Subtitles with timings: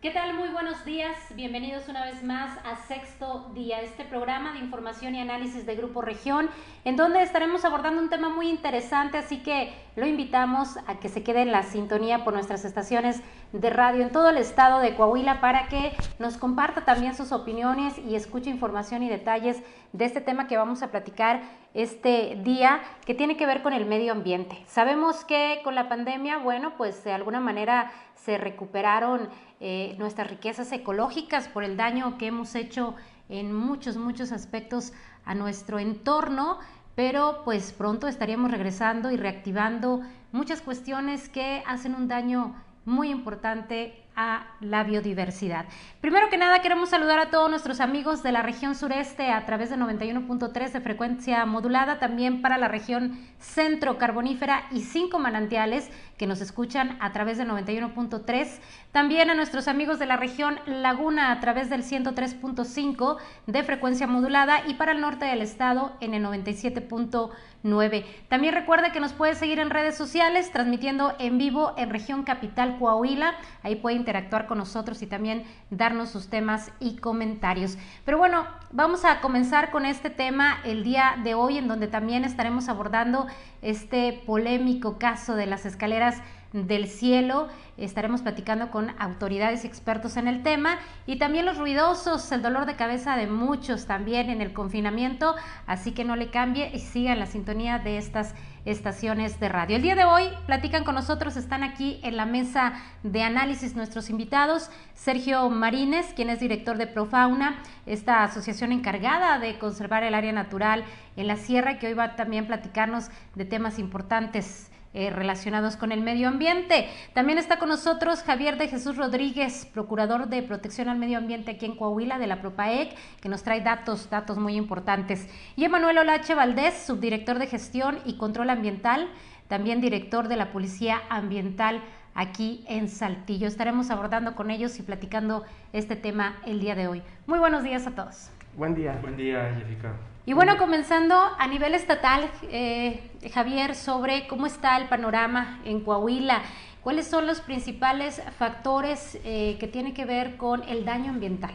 [0.00, 0.32] ¿Qué tal?
[0.34, 1.16] Muy buenos días.
[1.34, 6.02] Bienvenidos una vez más a Sexto Día, este programa de información y análisis de Grupo
[6.02, 6.48] Región,
[6.84, 11.24] en donde estaremos abordando un tema muy interesante, así que lo invitamos a que se
[11.24, 13.22] quede en la sintonía por nuestras estaciones
[13.52, 17.98] de radio en todo el estado de Coahuila para que nos comparta también sus opiniones
[17.98, 19.60] y escuche información y detalles
[19.92, 21.40] de este tema que vamos a platicar
[21.74, 24.62] este día que tiene que ver con el medio ambiente.
[24.66, 27.90] Sabemos que con la pandemia, bueno, pues de alguna manera
[28.24, 29.28] se recuperaron
[29.60, 32.94] eh, nuestras riquezas ecológicas por el daño que hemos hecho
[33.28, 34.92] en muchos, muchos aspectos
[35.24, 36.58] a nuestro entorno,
[36.94, 42.54] pero pues pronto estaríamos regresando y reactivando muchas cuestiones que hacen un daño
[42.84, 45.66] muy importante a la biodiversidad.
[46.00, 49.70] Primero que nada, queremos saludar a todos nuestros amigos de la región sureste a través
[49.70, 56.26] de 91.3 de frecuencia modulada, también para la región centro carbonífera y cinco manantiales que
[56.26, 58.58] nos escuchan a través de 91.3.
[58.90, 64.66] También a nuestros amigos de la región Laguna a través del 103.5 de frecuencia modulada
[64.66, 68.04] y para el norte del estado en el 97.9.
[68.28, 72.78] También recuerde que nos puede seguir en redes sociales transmitiendo en vivo en región capital
[72.78, 73.34] Coahuila.
[73.62, 77.76] Ahí puede interactuar con nosotros y también darnos sus temas y comentarios.
[78.06, 82.24] Pero bueno, vamos a comenzar con este tema el día de hoy, en donde también
[82.24, 83.26] estaremos abordando
[83.60, 87.48] este polémico caso de las escaleras del cielo.
[87.76, 92.66] Estaremos platicando con autoridades y expertos en el tema y también los ruidosos, el dolor
[92.66, 95.36] de cabeza de muchos también en el confinamiento.
[95.66, 99.76] Así que no le cambie y siga la sintonía de estas estaciones de radio.
[99.76, 104.10] El día de hoy platican con nosotros, están aquí en la mesa de análisis nuestros
[104.10, 110.32] invitados, Sergio Marínez, quien es director de Profauna, esta asociación encargada de conservar el área
[110.32, 110.84] natural
[111.16, 115.92] en la sierra, que hoy va a también platicarnos de temas importantes eh, relacionados con
[115.92, 116.88] el medio ambiente.
[117.12, 121.66] También está con nosotros Javier de Jesús Rodríguez, procurador de protección al medio ambiente aquí
[121.66, 125.28] en Coahuila de la Propaec, que nos trae datos, datos muy importantes.
[125.56, 129.08] Y Emanuel Olache Valdés, subdirector de gestión y control ambiental,
[129.46, 131.82] también director de la Policía Ambiental
[132.14, 133.46] aquí en Saltillo.
[133.46, 137.02] Estaremos abordando con ellos y platicando este tema el día de hoy.
[137.26, 138.30] Muy buenos días a todos.
[138.56, 138.98] Buen día.
[139.00, 139.92] Buen día, Jessica.
[140.28, 143.00] Y bueno, comenzando a nivel estatal, eh,
[143.32, 146.42] Javier, sobre cómo está el panorama en Coahuila,
[146.82, 151.52] cuáles son los principales factores eh, que tienen que ver con el daño ambiental.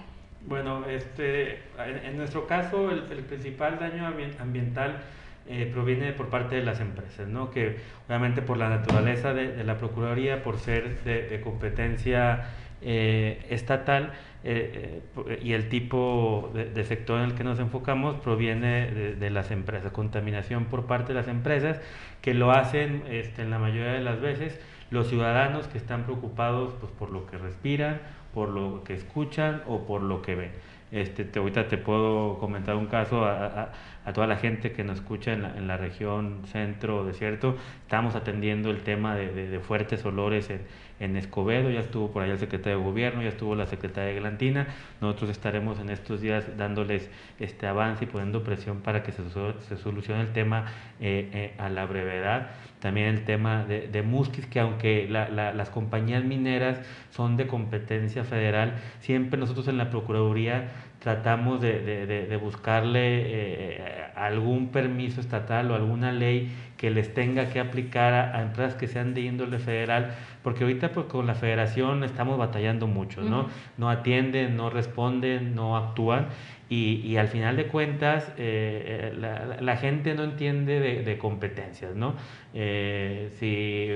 [0.48, 5.04] Bueno, este, en, nuestro caso, el, principal daño ambiental
[5.48, 7.52] eh, proviene por parte de las empresas, ¿no?
[7.52, 12.50] que obviamente por la naturaleza de, la Procuraduría, por ser de, competencia
[12.82, 14.14] estatal,
[14.46, 19.52] eh, eh, y el tipo de, sector en el que nos enfocamos proviene de, las
[19.52, 21.80] empresas, contaminación por parte de las empresas
[22.22, 24.60] que lo hacen este, en la mayoría de las veces
[24.92, 28.02] los ciudadanos que están preocupados pues, por lo que respiran,
[28.34, 30.52] por lo que escuchan o por lo que ven.
[30.92, 33.72] Este, te, ahorita te puedo comentar un caso a,
[34.14, 37.56] toda la gente que nos escucha en la, en la región centro desierto.
[37.82, 40.62] Estamos atendiendo el tema de, de fuertes olores en,
[41.00, 44.20] en Escobedo, ya estuvo por allá el secretario de Gobierno, ya estuvo la secretaria de
[44.20, 44.68] Glantina.
[45.02, 47.10] Nosotros estaremos en estos días dándoles
[47.40, 49.24] este avance y poniendo presión para que se,
[49.68, 50.66] se solucione el tema
[51.00, 52.52] eh, eh, a la brevedad.
[52.80, 56.80] También el tema de, de Musquis, que aunque las compañías mineras
[57.12, 60.70] son de competencia federal, siempre nosotros en la Procuraduría
[61.04, 68.14] tratamos de, buscarle eh, algún permiso estatal o alguna ley que les tenga que aplicar
[68.14, 72.88] a, empresas que sean de índole federal, porque ahorita pues, con la federación estamos batallando
[72.88, 73.48] mucho, ¿no?
[73.78, 76.28] No atienden, no responden, no actúan
[76.70, 82.16] y, al final de cuentas eh, eh, la, gente no entiende de, competencias, ¿no?
[82.54, 83.88] Eh, si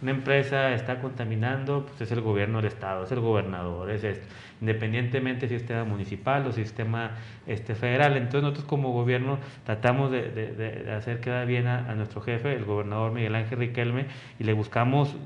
[0.00, 4.26] una empresa está contaminando, pues es el gobierno del estado, es el gobernador, es esto
[4.62, 7.10] independientemente si sistema municipal o sistema
[7.48, 8.16] este, federal.
[8.16, 13.10] Entonces nosotros como gobierno tratamos de, de, hacer quedar bien a, nuestro jefe, el gobernador
[13.10, 14.06] Miguel Ángel Riquelme,
[14.38, 15.16] y le buscamos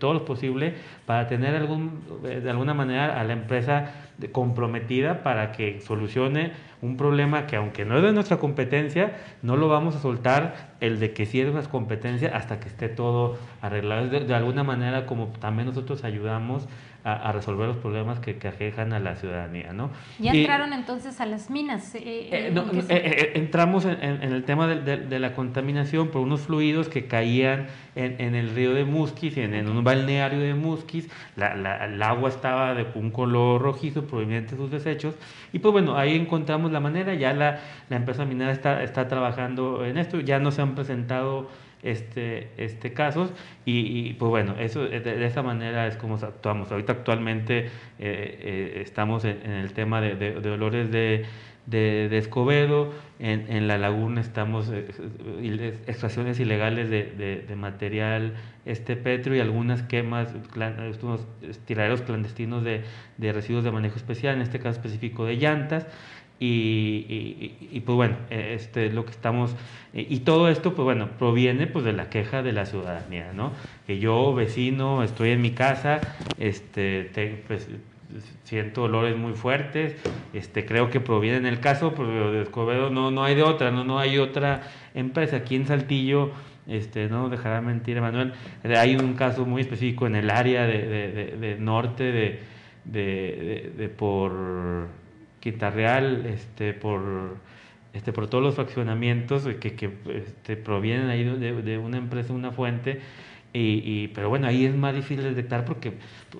[0.00, 0.74] todo lo posible
[1.06, 3.92] para tener algún, de alguna manera a la empresa
[4.32, 6.52] comprometida para que solucione
[6.82, 10.98] un problema que aunque no es de nuestra competencia, no lo vamos a soltar el
[10.98, 14.08] de que sí es de nuestra competencia hasta que esté todo arreglado.
[14.08, 16.66] De, de alguna manera como también nosotros ayudamos
[17.04, 19.72] a, resolver los problemas que, que, aquejan a la ciudadanía.
[19.72, 19.90] ¿no?
[20.18, 21.94] ¿Ya entraron entonces a las minas?
[21.94, 22.52] Eh, eh,
[22.88, 28.20] eh, entramos en, el tema de, de, la contaminación por unos fluidos que caían en,
[28.20, 32.28] en el río de Musquis, en, en un balneario de Musquis, la, la, el agua
[32.28, 35.14] estaba de un color rojizo proveniente de sus desechos,
[35.52, 39.84] y pues bueno, ahí encontramos la manera, ya la, la empresa minera está, está trabajando
[39.84, 41.48] en esto, ya no se han presentado
[41.82, 43.32] este, este casos
[43.64, 46.70] y, pues bueno, eso de, esa manera es como actuamos.
[46.72, 47.68] Ahorita actualmente eh,
[47.98, 51.24] eh, estamos en, el tema de, de, olores de,
[51.66, 58.34] de, Escobedo, en, en, la laguna estamos eh, extracciones ilegales de, material
[58.64, 60.34] este petro y algunas quemas,
[61.02, 61.26] unos
[61.66, 62.82] tiraderos clandestinos de,
[63.18, 65.86] de residuos de manejo especial, en este caso específico de llantas.
[66.42, 69.54] Y, pues bueno, este, lo que estamos,
[69.92, 73.52] eh, y todo esto pues bueno, proviene pues de la queja de la ciudadanía, ¿no?
[73.86, 76.00] Que yo, vecino, estoy en mi casa,
[76.38, 77.10] este,
[77.46, 77.68] pues,
[78.44, 79.96] siento olores muy fuertes,
[80.32, 83.70] este, creo que proviene en el caso pues, de Escobedo, no, no hay de otra,
[83.70, 84.62] no, no hay otra
[84.94, 85.36] empresa.
[85.36, 86.30] Aquí en Saltillo,
[86.66, 88.32] este, no dejará mentir Manuel,
[88.64, 92.40] hay un caso muy específico en el área de, de, de norte de,
[92.84, 94.88] de, por
[95.40, 97.36] Quinta Real, este, por,
[97.92, 102.52] este, por todos los fraccionamientos que, que este, provienen ahí de, de, una empresa, una
[102.52, 103.00] fuente,
[103.52, 105.94] y, y, pero bueno, ahí es más difícil detectar porque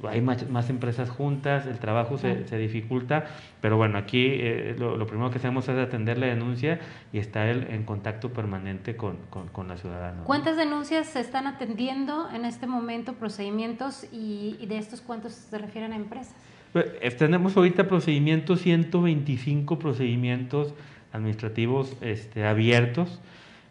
[0.08, 3.26] hay más, más empresas juntas, el trabajo se, se dificulta,
[3.60, 6.78] pero bueno, aquí eh, lo, lo, primero que hacemos es atender la denuncia
[7.12, 10.22] y estar en contacto permanente con, con, con, la ciudadana.
[10.22, 15.58] ¿Cuántas denuncias se están atendiendo en este momento, procedimientos, y, y de estos cuántos se
[15.58, 16.36] refieren a empresas?
[16.72, 20.74] Pues, tenemos ahorita procedimientos, 125 procedimientos
[21.12, 23.20] administrativos este, abiertos.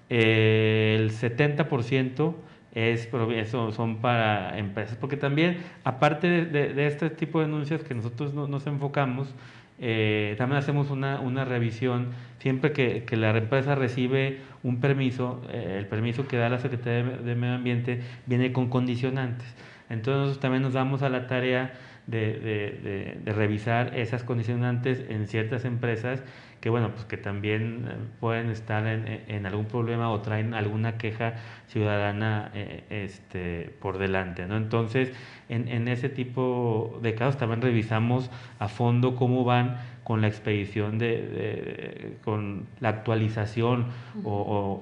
[0.09, 2.33] Eh, el 70%
[2.73, 3.09] es,
[3.49, 9.33] son, para empresas, porque también, aparte de, este tipo de denuncias que nosotros nos enfocamos,
[9.81, 12.09] eh, también hacemos una, revisión
[12.39, 17.17] siempre que, la empresa recibe un permiso, eh, el permiso que da la Secretaría de,
[17.23, 19.47] de Medio Ambiente viene con condicionantes.
[19.89, 21.73] Entonces nosotros también nos damos a la tarea
[22.09, 26.23] de, de, de, revisar esas condicionantes en ciertas empresas
[26.59, 30.97] que bueno pues que también eh, pueden estar en, en algún problema o traen alguna
[30.97, 31.35] queja
[31.67, 35.11] ciudadana eh, este por delante no entonces
[35.49, 40.97] en, en ese tipo de casos también revisamos a fondo cómo van con la expedición
[40.97, 43.85] de, con la actualización
[44.23, 44.31] o,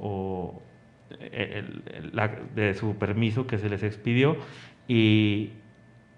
[0.02, 0.62] o,
[1.20, 4.38] el, la, de su permiso que se les expidió
[4.88, 5.52] y,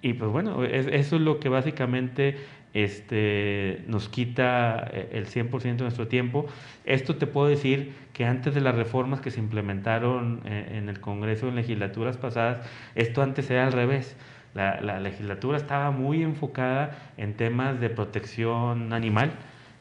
[0.02, 2.38] y pues bueno, eso es lo que básicamente
[2.74, 6.46] este, nos quita eh, el 100% de nuestro tiempo.
[6.86, 11.00] Esto te puedo decir que antes de las reformas que se implementaron eh, en el
[11.00, 12.66] Congreso en legislaturas pasadas,
[12.96, 14.16] esto antes era al revés.
[14.54, 19.32] La, la legislatura estaba muy enfocada en temas de protección animal,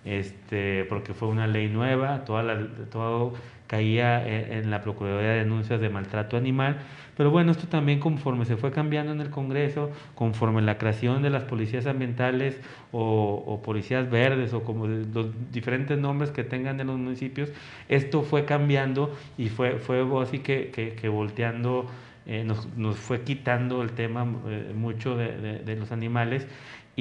[0.04, 3.34] este, porque fue una ley nueva, toda la, todo
[3.68, 6.78] caía en, la Procuraduría de Denuncias de Maltrato Animal,
[7.16, 11.30] pero bueno, esto también conforme se fue cambiando en el Congreso, conforme la creación de
[11.30, 12.58] las policías ambientales
[12.90, 17.50] o, policías verdes o como los diferentes nombres que tengan en los municipios,
[17.88, 21.86] esto fue cambiando y fue, fue así que, que, volteando,
[22.26, 26.46] eh, nos, nos, fue quitando el tema eh, mucho de los animales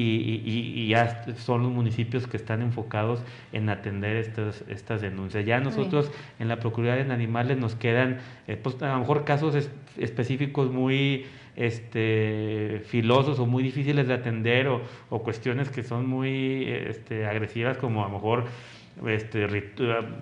[0.02, 5.44] y, y, ya son los municipios que están enfocados en atender estas, estas denuncias.
[5.46, 9.70] Ya nosotros en la Procuraduría de Animales nos quedan, eh, pues, a lo mejor casos
[9.98, 16.66] específicos muy este, filosos o muy difíciles de atender o, o cuestiones que son muy
[16.66, 18.46] este, agresivas como a lo mejor
[19.08, 19.48] este,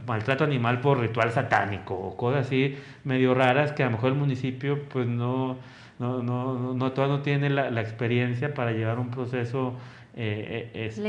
[0.07, 4.17] maltrato animal por ritual satánico o cosas así medio raras que a lo mejor el
[4.17, 5.57] municipio pues no
[5.99, 9.73] no, no, no, todavía no tiene la, la experiencia para llevar un proceso
[10.15, 11.01] eh, eh este,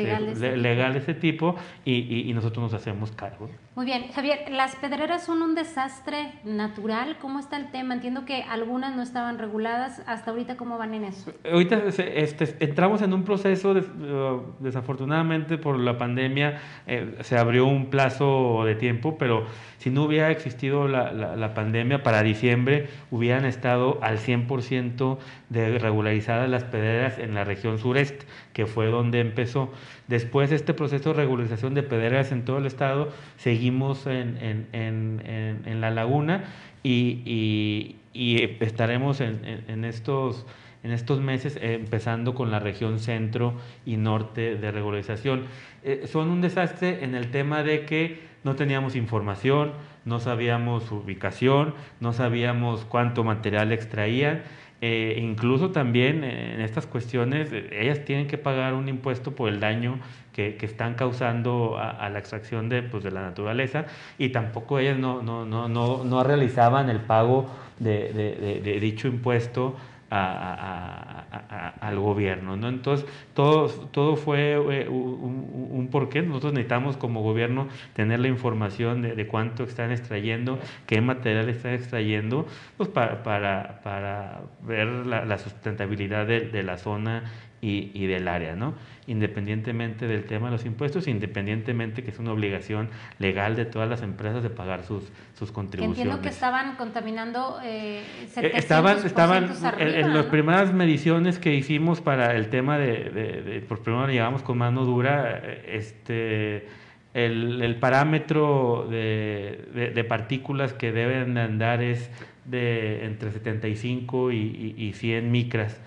[0.57, 3.49] legal, de ese tipo y, y, nosotros nos hacemos cargo.
[3.77, 7.19] Muy bien, Javier, las pedreras son un desastre natural.
[7.21, 7.93] ¿Cómo está el tema?
[7.93, 10.03] Entiendo que algunas no estaban reguladas.
[10.07, 11.31] ¿Hasta ahorita cómo van en eso?
[11.45, 17.67] Ahorita este, entramos en un proceso, de, uh, desafortunadamente por la pandemia eh, se abrió
[17.67, 19.45] un plazo de tiempo, pero
[19.77, 25.19] si no hubiera existido la, la, la pandemia, para diciembre hubieran estado al 100%
[25.51, 29.71] de regularizadas las pedreras en la región sureste, que fue donde empezó.
[30.09, 35.63] Después este proceso de regularización de pedreras en todo el estado, seguimos en, en, en,
[35.65, 36.45] en la laguna
[36.83, 40.47] y, y, y estaremos en, estos
[40.85, 45.47] en estos meses, empezando con la región centro y norte de regularización.
[45.83, 49.73] Eh, son un desastre en el tema de que no teníamos información,
[50.05, 54.43] no sabíamos su ubicación, no sabíamos cuánto material extraían
[54.83, 59.99] Eh, incluso también en estas cuestiones, ellas tienen que pagar un impuesto por el daño
[60.33, 63.87] que, están causando a, la extracción de, pues, de la naturaleza
[64.19, 69.77] y tampoco ellas no, no, no, no, realizaban el pago de dicho impuesto
[70.17, 72.57] al gobierno.
[72.57, 72.69] ¿no?
[72.69, 76.23] Entonces, todo, todo fue eh, un, un, porqué.
[76.23, 82.47] Nosotros necesitamos como gobierno tener la información de, cuánto están extrayendo, qué material están extrayendo,
[82.77, 87.25] pues para, para, para ver la, sustentabilidad de la zona
[87.67, 88.75] y, y, del área, ¿no?
[89.09, 94.03] Independientemente del tema de los impuestos, independientemente que es una obligación legal de todas las
[94.03, 95.03] empresas de pagar sus,
[95.37, 95.99] sus contribuciones.
[95.99, 98.05] entiendo que estaban contaminando eh,
[98.37, 103.83] eh estaban, estaban en, las primeras mediciones que hicimos para el tema de, de, por
[103.83, 106.69] primero llegamos con mano dura, este
[107.15, 112.11] el, el parámetro de, de, partículas que deben andar es
[112.49, 115.81] de entre 75 y, y, 100 micras.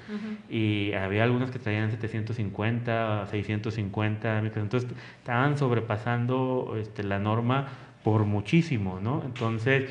[0.50, 4.90] Y había algunas que traían 750, 650 micras, entonces
[5.20, 7.68] estaban sobrepasando este, la norma
[8.04, 9.22] por muchísimo, ¿no?
[9.26, 9.90] Entonces,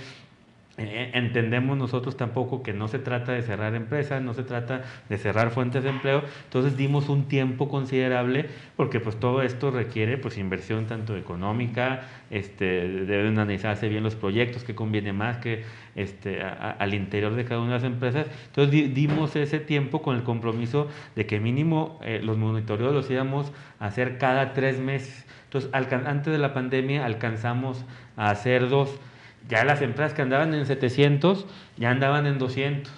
[0.79, 5.19] eh, entendemos nosotros tampoco que no se trata de cerrar empresas, no se trata de
[5.19, 10.39] cerrar fuentes de empleo, entonces dimos un tiempo considerable porque pues todo esto requiere pues
[10.39, 15.65] inversión tanto económica, este, deben analizarse bien los proyectos, que conviene más que
[15.97, 20.23] este, al interior de cada una de las empresas, entonces dimos ese tiempo con el
[20.23, 25.71] compromiso de que mínimo eh, los monitoreos los íbamos a hacer cada tres meses, entonces
[25.73, 27.85] antes de la pandemia alcanzamos
[28.17, 29.01] a hacer dos,
[29.49, 32.93] ya las empresas que andaban en 700 ya andaban en 200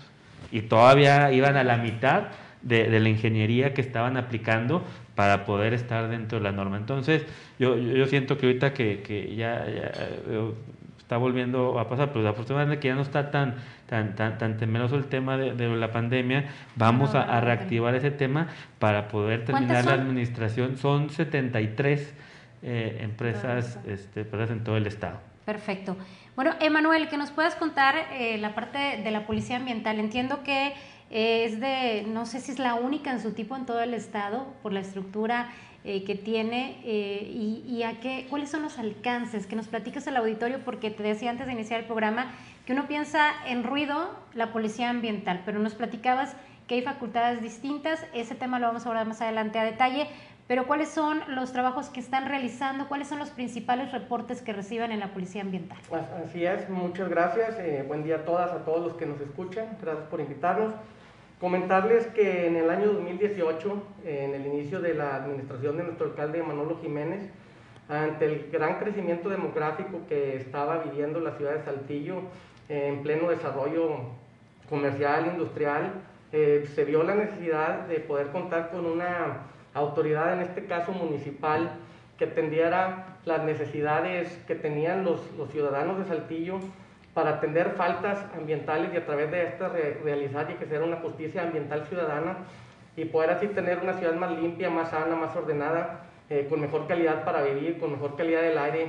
[0.52, 2.24] y todavía iban a la mitad
[2.62, 6.76] de, la ingeniería que estaban aplicando para poder estar dentro de la norma.
[6.76, 7.24] Entonces,
[7.58, 10.52] yo, yo siento que ahorita que, que ya, eh,
[11.10, 14.94] está volviendo a pasar, pero afortunadamente que ya no está tan, tan, tan, tan temeroso
[14.94, 18.46] el tema de, de la pandemia, vamos a, reactivar ese tema
[18.78, 20.76] para poder terminar la administración.
[20.76, 22.14] Son 73
[22.62, 25.18] eh, empresas, este, empresas en todo el estado.
[25.44, 25.96] Perfecto.
[26.40, 30.00] Bueno, Emanuel, que nos puedas contar eh, la parte de la policía ambiental.
[30.00, 30.72] Entiendo que
[31.10, 34.46] es de, no sé si es la única en su tipo en todo el estado,
[34.62, 35.50] por la estructura
[35.84, 40.16] eh, que tiene eh, y, a qué, cuáles son los alcances, que nos platicas al
[40.16, 42.32] auditorio, porque te decía antes de iniciar el programa
[42.64, 46.34] que uno piensa en ruido, la policía ambiental, pero nos platicabas
[46.66, 50.06] que hay facultades distintas, ese tema lo vamos a hablar más adelante a detalle,
[50.50, 52.88] pero ¿cuáles son los trabajos que están realizando?
[52.88, 55.78] ¿Cuáles son los principales reportes que reciban en la Policía Ambiental?
[56.24, 57.56] Así es, muchas gracias.
[57.60, 59.78] Eh, buen día a todas, a todos los que nos escuchan.
[59.80, 60.74] Gracias por invitarnos.
[61.38, 66.42] Comentarles que en el año 2018, en el inicio de la administración de nuestro alcalde
[66.42, 67.30] Manolo Jiménez,
[67.88, 72.22] ante el gran crecimiento demográfico que estaba viviendo la ciudad de Saltillo
[72.68, 73.98] en pleno desarrollo
[74.68, 75.92] comercial, industrial,
[76.32, 81.70] eh, se vio la necesidad de poder contar con una autoridad, en este caso municipal,
[82.18, 86.60] que atendiera las necesidades que tenían los, ciudadanos de Saltillo
[87.14, 89.72] para atender faltas ambientales y a través de estas
[90.04, 92.36] realizar y que sea una justicia ambiental ciudadana
[92.96, 96.86] y poder así tener una ciudad más limpia, más sana, más ordenada, eh, con mejor
[96.86, 98.88] calidad para vivir, con mejor calidad del aire.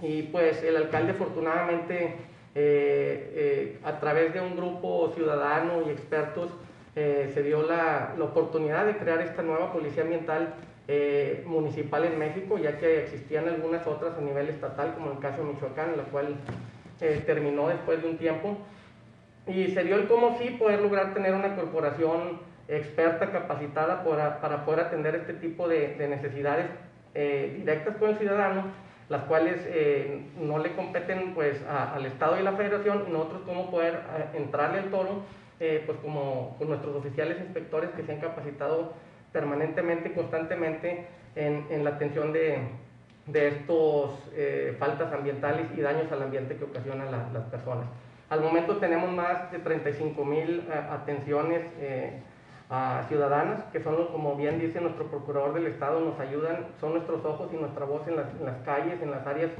[0.00, 2.16] Y pues el alcalde afortunadamente
[2.54, 6.50] eh, eh, a través de un grupo ciudadano y expertos
[6.96, 10.54] eh, se dio la, la, oportunidad de crear esta nueva policía ambiental
[10.86, 15.42] eh, municipal en México, ya que existían algunas otras a nivel estatal, como el caso
[15.42, 16.36] de Michoacán, la cual
[17.00, 18.58] eh, terminó después de un tiempo.
[19.48, 24.64] Y se dio el cómo sí poder lograr tener una corporación experta, capacitada para, para
[24.64, 26.66] poder atender este tipo de, de necesidades
[27.12, 28.64] directas con el ciudadano,
[29.08, 29.60] las cuales
[30.40, 34.00] no le competen pues al Estado y a la Federación, y nosotros cómo poder
[34.34, 35.22] entrarle al toro
[35.64, 38.92] eh, pues como con nuestros oficiales inspectores que se han capacitado
[39.32, 41.06] permanentemente, constantemente
[41.36, 42.58] en, la atención de,
[43.26, 47.86] de estos eh, faltas ambientales y daños al ambiente que ocasionan las personas.
[48.28, 51.62] Al momento tenemos más de 35 mil eh, atenciones
[52.68, 57.24] a ciudadanas, que son, como bien dice nuestro procurador del Estado, nos ayudan, son nuestros
[57.24, 59.52] ojos y nuestra voz en las, en las calles, en las áreas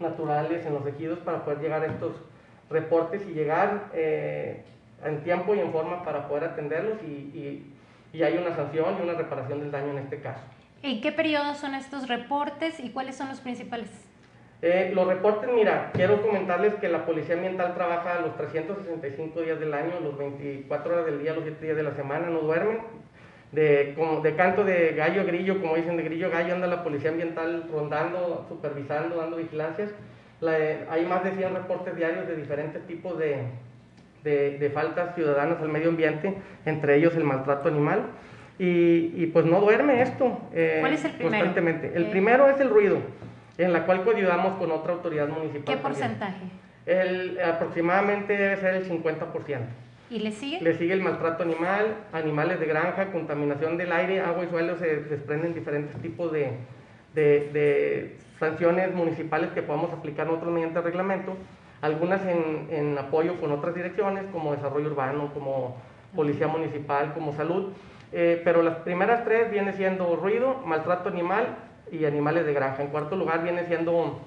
[0.00, 2.12] naturales, en los ejidos, para poder llegar a estos
[2.70, 3.90] reportes y llegar
[5.04, 7.70] en tiempo y en forma para poder atenderlos y,
[8.12, 10.40] y, hay una sanción y una reparación del daño en este caso.
[10.82, 13.90] ¿En qué periodo son estos reportes y cuáles son los principales?
[14.62, 19.74] Eh, los reportes, mira, quiero comentarles que la Policía Ambiental trabaja los 365 días del
[19.74, 22.78] año, los 24 horas del día, los 7 días de la semana, no duermen.
[23.50, 27.10] De, como, de canto de gallo grillo, como dicen, de grillo gallo, anda la Policía
[27.10, 29.90] Ambiental rondando, supervisando, dando vigilancias.
[30.40, 33.44] hay más de 100 reportes diarios de diferentes tipos de,
[34.24, 38.06] de, faltas ciudadanas al medio ambiente, entre ellos el maltrato animal.
[38.58, 41.30] Y, pues no duerme esto eh, ¿Cuál es el primero?
[41.30, 41.92] constantemente.
[41.94, 42.98] El primero es el ruido,
[43.58, 45.74] en la cual coayudamos con otra autoridad municipal.
[45.74, 46.44] ¿Qué porcentaje?
[46.86, 49.58] El, aproximadamente debe ser el 50%.
[50.10, 50.60] ¿Y le sigue?
[50.60, 54.96] Le sigue el maltrato animal, animales de granja, contaminación del aire, agua y suelo, se
[54.96, 56.52] desprenden diferentes tipos de,
[57.14, 61.36] de, sanciones municipales que podamos aplicar nosotros mediante reglamento,
[61.84, 65.76] algunas en, en, apoyo con otras direcciones como desarrollo urbano, como
[66.16, 67.72] policía municipal, como salud,
[68.10, 71.56] eh, pero las primeras tres viene siendo ruido, maltrato animal
[71.92, 72.82] y animales de granja.
[72.82, 74.18] En cuarto lugar viene siendo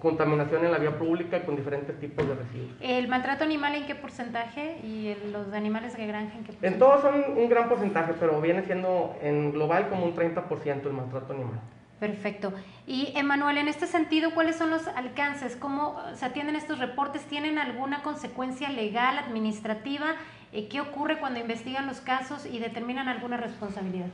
[0.00, 2.70] contaminación en la vía pública con diferentes tipos de residuos.
[2.80, 6.72] ¿El maltrato animal en qué porcentaje y los animales de granja en qué porcentaje?
[6.72, 10.92] En todos son un gran porcentaje, pero viene siendo en global como un 30% el
[10.92, 11.58] maltrato animal.
[12.00, 12.54] Perfecto.
[12.86, 15.54] Y Emanuel, en este sentido, ¿cuáles son los alcances?
[15.54, 17.22] ¿Cómo se atienden estos reportes?
[17.26, 20.14] ¿Tienen alguna consecuencia legal, administrativa?
[20.52, 24.08] Eh, ¿Qué ocurre cuando investigan los casos y determinan alguna responsabilidad?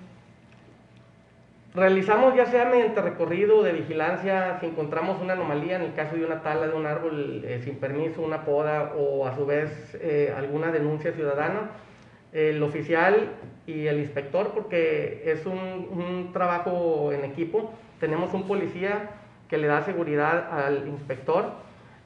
[1.77, 6.25] Realizamos ya sea mediante recorrido de vigilancia, si encontramos una anomalía en el caso de
[6.25, 10.35] una tala de un árbol eh, sin permiso, una poda o a su vez eh,
[10.37, 11.71] alguna denuncia ciudadana,
[12.37, 13.31] el oficial
[13.67, 19.11] y el inspector, porque es un, trabajo en equipo, tenemos un policía
[19.49, 21.51] que le da seguridad al inspector,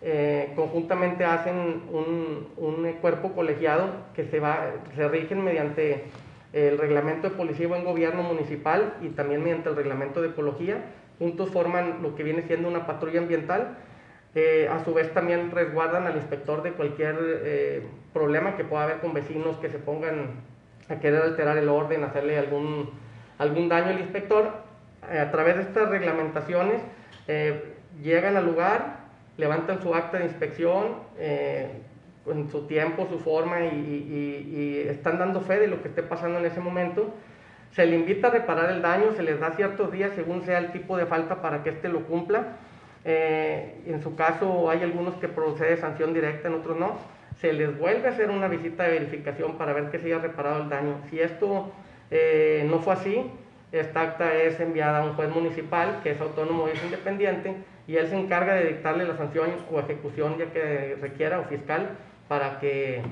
[0.02, 6.04] eh, conjuntamente hacen un, un, cuerpo colegiado que se, va, se rigen mediante
[6.52, 10.78] el reglamento de policía y buen gobierno municipal y también mediante el reglamento de ecología.
[11.18, 13.76] Juntos forman lo que viene siendo una patrulla ambiental.
[14.34, 17.82] Eh, a su vez también resguardan al inspector de cualquier eh,
[18.12, 20.42] problema que pueda haber con vecinos que se pongan
[20.88, 22.90] a querer alterar el orden, hacerle algún,
[23.38, 24.52] algún daño al inspector.
[25.10, 26.80] Eh, a través de estas reglamentaciones
[28.02, 28.96] llegan al lugar,
[29.36, 35.68] levantan su acta de inspección, en su tiempo, su forma y, están dando fe de
[35.68, 37.14] lo que esté pasando en ese momento.
[37.70, 40.72] Se le invita a reparar el daño, se les da ciertos días según sea el
[40.72, 42.56] tipo de falta para que éste lo cumpla.
[43.04, 46.98] Eh, en su caso hay algunos que procede sanción directa, en otros no.
[47.40, 50.62] Se les vuelve a hacer una visita de verificación para ver que se haya reparado
[50.62, 50.96] el daño.
[51.08, 51.72] Si esto
[52.10, 53.30] eh, no fue así,
[53.72, 57.54] esta acta es enviada a un juez municipal que es autónomo y es independiente
[57.86, 61.90] y él se encarga de dictarle la sanción o ejecución ya que requiera o fiscal
[62.28, 63.02] para que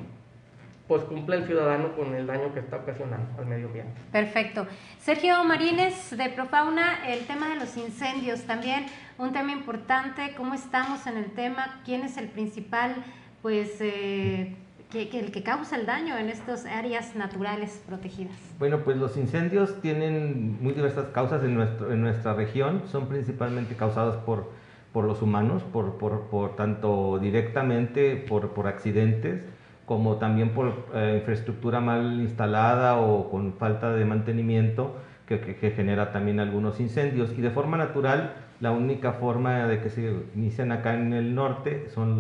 [0.88, 3.92] pues cumpla el ciudadano con el daño que está ocasionando al medio ambiente.
[4.11, 4.66] Perfecto.
[4.98, 8.87] Sergio Marínez de Profauna, el tema de los incendios también
[9.18, 10.35] un tema importante.
[10.37, 11.81] ¿Cómo estamos en el tema?
[11.85, 12.94] ¿Quién es el principal,
[13.42, 14.57] pues, eh,
[14.90, 18.37] que, el que causa el daño en estas áreas naturales protegidas?
[18.59, 22.83] Bueno, pues los incendios tienen muy diversas causas en, nuestro, en nuestra región.
[22.90, 24.57] Son principalmente causados por
[24.92, 29.44] por los humanos, por, por, por tanto directamente por, por, accidentes,
[29.87, 34.96] como también por eh, infraestructura mal instalada o con falta de mantenimiento
[35.28, 37.32] que, que, genera también algunos incendios.
[37.36, 41.88] Y de forma natural, la única forma de que se inician acá en el norte
[41.94, 42.18] son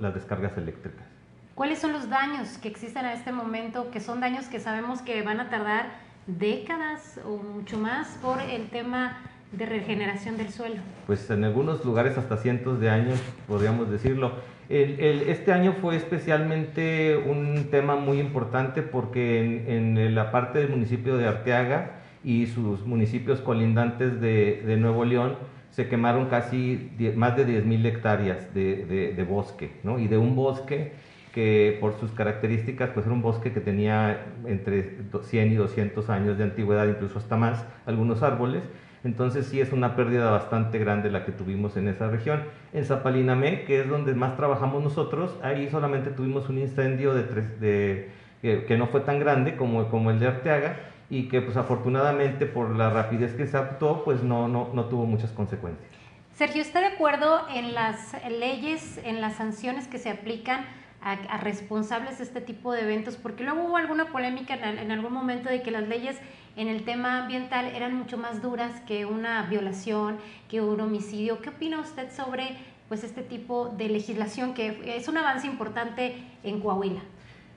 [0.00, 1.04] las descargas eléctricas.
[1.54, 5.22] ¿Cuáles son los daños que existen a este momento, que son daños que sabemos que
[5.22, 5.86] van a tardar
[6.26, 9.18] décadas o mucho más por el tema
[9.52, 10.80] de regeneración del suelo?
[11.06, 14.32] Pues en algunos lugares hasta cientos de años, podríamos decirlo.
[14.68, 21.28] este año fue especialmente un tema muy importante porque en, la parte del municipio de
[21.28, 25.36] Arteaga y sus municipios colindantes de, Nuevo León
[25.70, 29.98] se quemaron casi más de 10.000 hectáreas de, bosque, ¿no?
[29.98, 30.92] Y de un bosque
[31.32, 36.38] que por sus características, pues era un bosque que tenía entre 100 y 200 años
[36.38, 38.62] de antigüedad, incluso hasta más, algunos árboles,
[39.02, 42.44] entonces sí es una pérdida bastante grande la que tuvimos en esa región.
[42.72, 47.24] En Zapalinamé, que es donde más trabajamos nosotros, ahí solamente tuvimos un incendio de,
[47.60, 50.76] de que, no fue tan grande como, como el de Arteaga
[51.14, 55.06] y que pues afortunadamente por la rapidez que se actuó pues no, no, no tuvo
[55.06, 55.88] muchas consecuencias.
[56.34, 60.66] Sergio, ¿está de acuerdo en las leyes, en las sanciones que se aplican
[61.00, 63.16] a, responsables de este tipo de eventos?
[63.16, 66.18] Porque luego hubo alguna polémica en, en algún momento de que las leyes
[66.56, 71.40] en el tema ambiental eran mucho más duras que una violación, que un homicidio.
[71.40, 72.56] ¿Qué opina usted sobre
[72.88, 77.02] pues, este tipo de legislación que es un avance importante en Coahuila?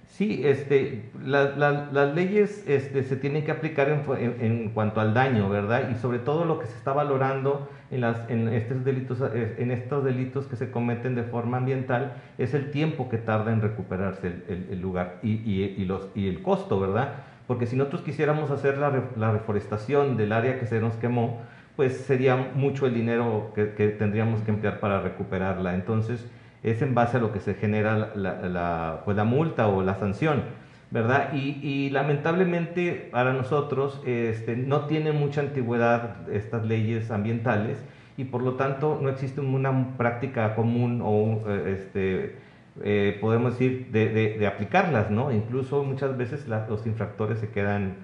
[0.07, 5.89] Sí, este, las leyes este, se tienen que aplicar en, cuanto al daño, ¿verdad?
[5.91, 10.03] Y sobre todo lo que se está valorando en, las, en, estos delitos, en estos
[10.03, 14.81] delitos que se cometen de forma ambiental es el tiempo que tarda en recuperarse el,
[14.81, 17.25] lugar y, y, los, y el costo, ¿verdad?
[17.47, 21.41] porque si nosotros quisiéramos hacer la, reforestación del área que se nos quemó,
[21.77, 25.73] pues sería mucho el dinero que, tendríamos que emplear para recuperarla.
[25.73, 26.25] Entonces,
[26.63, 30.43] es en base a lo que se genera la, pues la multa o la sanción.
[30.89, 31.33] ¿verdad?
[31.33, 37.77] Y, lamentablemente para nosotros este, no tienen mucha antigüedad estas leyes ambientales
[38.15, 42.37] y por lo tanto no existe una práctica común o eh, este,
[42.83, 45.31] eh, podemos decir de, de, aplicarlas, ¿no?
[45.31, 47.95] Incluso muchas veces los infractores se quedan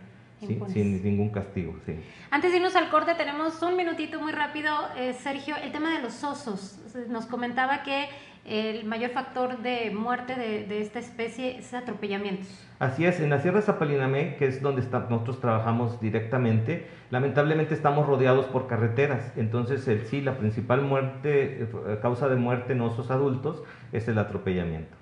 [0.41, 1.75] sin, ningún castigo.
[1.85, 1.95] Sí.
[2.31, 6.01] Antes de irnos al corte tenemos un minutito muy rápido, eh, Sergio, el tema de
[6.01, 6.79] los osos.
[7.09, 8.07] Nos comentaba que
[8.45, 12.47] el mayor factor de muerte de, esta especie es atropellamientos.
[12.79, 18.45] Así es, en la Sierra Zapalinamé, que es donde nosotros trabajamos directamente, lamentablemente estamos rodeados
[18.47, 23.63] por carreteras, entonces el, sí, la principal muerte, eh, causa de muerte en osos adultos
[23.93, 24.97] es el atropellamiento.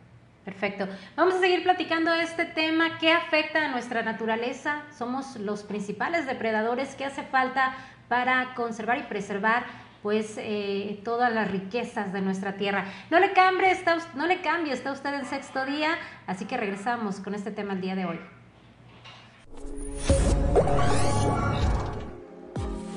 [0.45, 0.87] Perfecto.
[1.15, 2.97] Vamos a seguir platicando este tema.
[2.99, 4.81] ¿Qué afecta a nuestra naturaleza?
[4.91, 6.95] Somos los principales depredadores.
[6.95, 7.75] ¿Qué hace falta
[8.07, 9.63] para conservar y preservar
[10.01, 12.85] pues eh, todas las riquezas de nuestra tierra.
[13.09, 17.19] No le cambie, está, no le cambie, está usted en sexto día, así que regresamos
[17.19, 18.19] con este tema el día de hoy.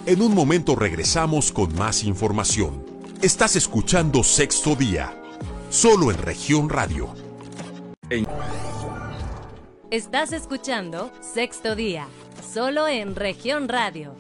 [0.07, 2.85] En un momento regresamos con más información.
[3.23, 5.15] Estás escuchando Sexto Día,
[5.71, 7.15] solo en región radio.
[9.91, 12.07] Estás escuchando Sexto Día,
[12.53, 14.15] solo en región radio.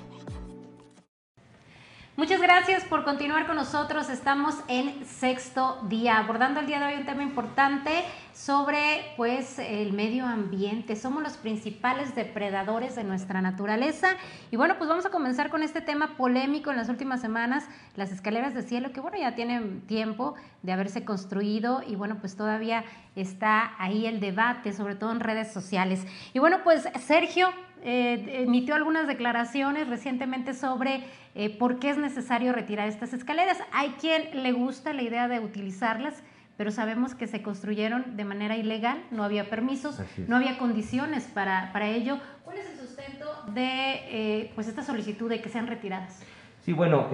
[2.16, 4.08] Muchas gracias por continuar con nosotros.
[4.08, 9.92] Estamos en sexto día, abordando el día de hoy un tema importante sobre pues el
[9.92, 10.94] medio ambiente.
[10.94, 14.10] Somos los principales depredadores de nuestra naturaleza.
[14.52, 17.64] Y bueno, pues vamos a comenzar con este tema polémico en las últimas semanas,
[17.96, 22.36] las escaleras de cielo, que bueno, ya tienen tiempo de haberse construido y bueno, pues
[22.36, 22.84] todavía
[23.16, 26.06] está ahí el debate, sobre todo en redes sociales.
[26.32, 27.48] Y bueno, pues Sergio,
[27.86, 33.58] eh, emitió algunas declaraciones recientemente sobre eh, por qué es necesario retirar estas escaleras.
[33.72, 36.22] Hay quien le gusta la idea de utilizarlas,
[36.56, 41.72] pero sabemos que se construyeron de manera ilegal, no había permisos, no había condiciones para,
[41.74, 42.18] para, ello.
[42.44, 46.22] ¿Cuál es el sustento de eh, pues esta solicitud de que sean retiradas?
[46.62, 47.10] Sí, bueno,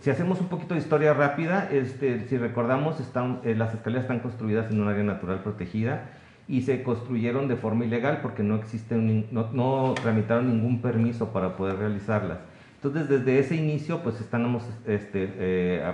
[0.00, 4.68] si hacemos un poquito de historia rápida, este, si recordamos, están, las escaleras están construidas
[4.72, 6.10] en un área natural protegida
[6.48, 11.76] y se construyeron de forma ilegal porque no, existen, no, tramitaron ningún permiso para poder
[11.76, 12.38] realizarlas.
[12.74, 15.92] Entonces, desde ese inicio, pues estamos este, eh,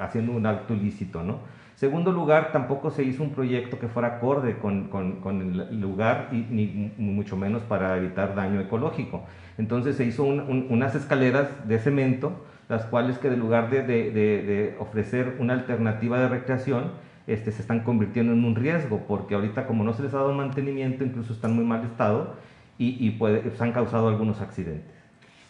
[0.00, 1.38] haciendo un acto ilícito, ¿no?
[1.76, 6.36] Segundo lugar, tampoco se hizo un proyecto que fuera acorde con, con, el lugar y
[6.36, 9.24] ni, mucho menos para evitar daño ecológico.
[9.58, 14.76] Entonces se hizo unas escaleras de cemento, las cuales que en lugar de, de, de
[14.78, 16.92] ofrecer una alternativa de recreación,
[17.26, 20.32] este, se están convirtiendo en un riesgo, porque ahorita como no se les ha dado
[20.32, 22.36] mantenimiento, incluso están muy mal estado
[22.76, 24.92] y, puede, se han causado algunos accidentes.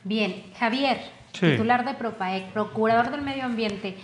[0.05, 0.99] Bien, Javier,
[1.33, 3.97] titular de PROPAEC, procurador del medio ambiente,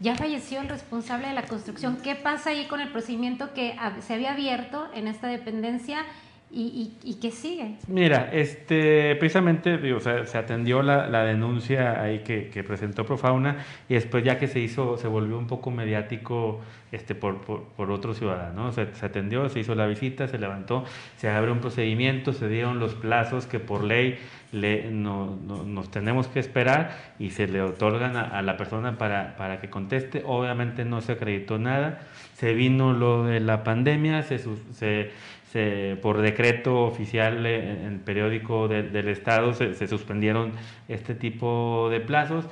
[0.00, 1.98] ya falleció el responsable de la construcción.
[2.02, 6.04] ¿Qué pasa ahí con el procedimiento que se había abierto en esta dependencia?
[6.50, 7.74] ¿Y, y, qué sigue?
[7.88, 14.38] Mira, este, precisamente digo, se atendió la, denuncia ahí que, presentó Profauna y después ya
[14.38, 18.72] que se hizo, se volvió un poco mediático este, por, por, por otro ciudadano.
[18.72, 20.84] Se, atendió, se hizo la visita, se levantó,
[21.18, 24.18] se abrió un procedimiento, se dieron los plazos que por ley
[24.50, 29.60] le, no, nos tenemos que esperar y se le otorgan a, la persona para, para
[29.60, 30.22] que conteste.
[30.24, 32.00] Obviamente no se acreditó nada,
[32.34, 34.38] se vino lo de la pandemia, se,
[34.72, 35.10] se
[36.02, 40.52] por decreto oficial en periódico del Estado se, suspendieron
[40.88, 42.46] este tipo de plazos,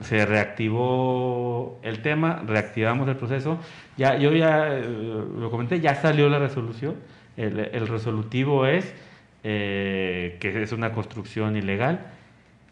[0.00, 3.58] se reactivó el tema, reactivamos el proceso,
[3.96, 6.96] ya yo ya eh, lo comenté, ya salió la resolución,
[7.36, 8.94] el, resolutivo es
[9.44, 12.06] eh, que es una construcción ilegal,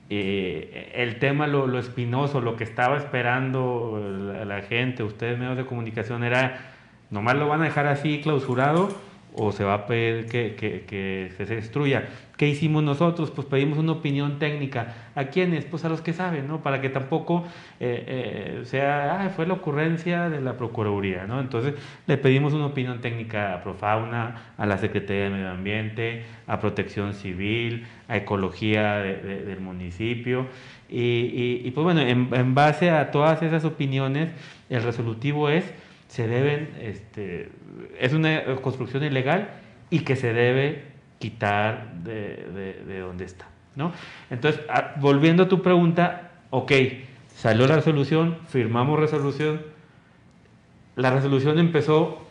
[0.09, 4.01] eh, el tema, lo, lo, espinoso, lo que estaba esperando
[4.33, 6.73] la, la gente, ustedes medios de comunicación, era,
[7.11, 8.89] nomás lo van a dejar así clausurado,
[9.35, 12.09] o se va a pedir que, que, se destruya.
[12.37, 13.31] ¿Qué hicimos nosotros?
[13.31, 14.95] Pues pedimos una opinión técnica.
[15.15, 15.65] ¿A quiénes?
[15.65, 16.63] Pues a los que saben, ¿no?
[16.63, 17.45] Para que tampoco
[17.79, 21.41] eh, eh, sea, ah, fue la ocurrencia de la Procuraduría, ¿no?
[21.41, 21.75] Entonces
[22.07, 27.15] le pedimos una opinión técnica a Profauna, a la Secretaría de Medio Ambiente, a Protección
[27.15, 30.47] Civil, a Ecología del municipio.
[30.89, 34.33] Y, y, pues bueno, en, en base a todas esas opiniones,
[34.71, 35.65] el resolutivo es
[36.11, 37.51] se deben, este,
[37.99, 39.51] es una construcción ilegal
[39.91, 40.85] y que se debe
[41.19, 43.47] quitar de, de, donde está.
[43.77, 43.93] ¿no?
[44.31, 44.63] Entonces,
[44.97, 46.73] volviendo a tu pregunta, ok,
[47.35, 49.63] salió la resolución, firmamos resolución,
[50.97, 52.27] la resolución empezó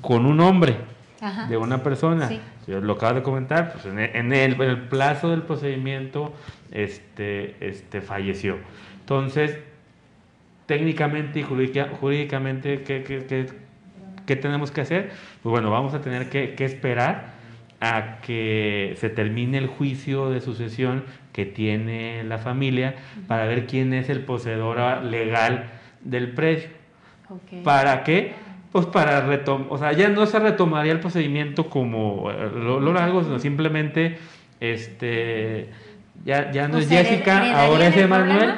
[0.00, 0.76] con un nombre
[1.48, 2.30] de una persona.
[2.66, 6.32] Yo lo acabo de comentar, pues en, el, en, el, plazo del procedimiento
[6.70, 8.56] este, este, falleció.
[9.00, 9.58] Entonces,
[10.66, 13.46] técnicamente y jurídicamente ¿qué,
[14.36, 15.10] tenemos que hacer?
[15.42, 17.34] Pues bueno, vamos a tener que, esperar
[17.80, 23.94] a que se termine el juicio de sucesión que tiene la familia para ver quién
[23.94, 25.70] es el poseedor legal
[26.02, 26.68] del predio.
[27.64, 28.34] ¿Para qué?
[28.72, 32.92] Pues para retomar, o sea, ya no se retomaría el procedimiento como eh, lo, lo
[32.92, 34.18] largo, sino simplemente,
[34.60, 35.70] este,
[36.24, 38.54] ya, ya no es Jessica, ahora es Emanuel.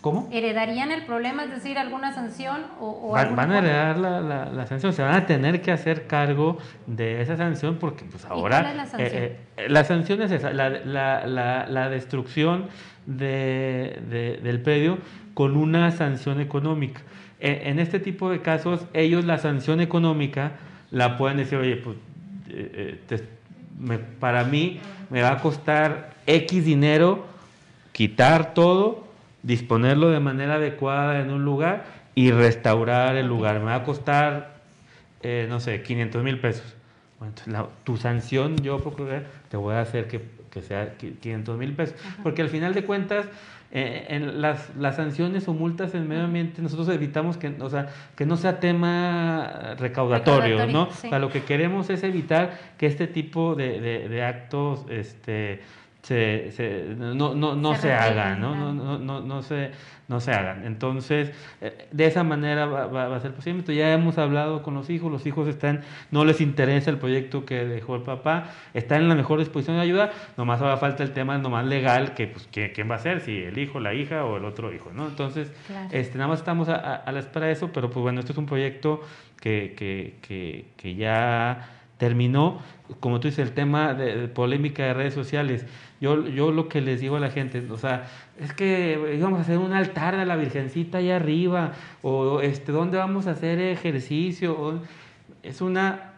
[0.00, 0.28] ¿Cómo?
[0.32, 2.62] ¿Heredarían el problema, es decir, alguna sanción?
[2.80, 7.20] O, van, a heredar la, la, sanción, se van a tener que hacer cargo de
[7.20, 8.60] esa sanción porque pues ahora...
[8.60, 9.22] cuál es la sanción?
[9.22, 12.68] Eh, eh, la sanción es esa, la, destrucción
[13.04, 14.98] de, del predio
[15.34, 17.02] con una sanción económica.
[17.38, 20.52] E, en, este tipo de casos, ellos la sanción económica
[20.90, 21.96] la pueden decir, oye, pues
[22.48, 22.98] eh,
[24.18, 27.26] para mí me va a costar X dinero
[27.92, 29.09] quitar todo
[29.42, 33.58] disponerlo de manera adecuada en un lugar y restaurar el lugar.
[33.60, 34.60] Me va a costar,
[35.22, 36.76] eh, no sé, 500 mil pesos.
[37.20, 41.96] entonces tu sanción, yo procurar, te voy a hacer que, que sea 500 mil pesos.
[42.22, 43.26] Porque al final de cuentas,
[43.72, 47.88] eh, en las, las, sanciones o multas en medio ambiente, nosotros evitamos que, o sea,
[48.16, 50.88] que no sea tema recaudatorio, ¿no?
[50.88, 55.60] O sea, lo que queremos es evitar que este tipo de, de, de actos, este,
[56.02, 58.54] se, se, no, no, no se, hagan, ¿no?
[58.54, 59.70] No, no, no, no, se,
[60.08, 60.64] no se hagan.
[60.64, 63.60] Entonces, eh, de esa manera va, va, a ser posible.
[63.60, 67.44] Entonces, ya hemos hablado con los hijos, los hijos están, no les interesa el proyecto
[67.44, 71.12] que dejó el papá, están en la mejor disposición de ayuda, nomás va falta el
[71.12, 74.38] tema nomás legal, que pues quién va a ser, si el hijo, la hija o
[74.38, 75.06] el otro hijo, ¿no?
[75.06, 75.52] Entonces,
[75.90, 78.38] este, nada más estamos a, a, la espera de eso, pero pues bueno, esto es
[78.38, 79.02] un proyecto
[79.38, 82.62] que, que, que, que ya terminó,
[82.98, 85.66] como tú dices, el tema de, polémica de redes sociales.
[86.00, 88.08] Yo, yo lo que les digo a la gente, o sea,
[88.38, 92.96] es que íbamos a hacer un altar de la Virgencita allá arriba, o este, ¿dónde
[92.96, 94.80] vamos a hacer ejercicio?
[95.42, 96.12] es una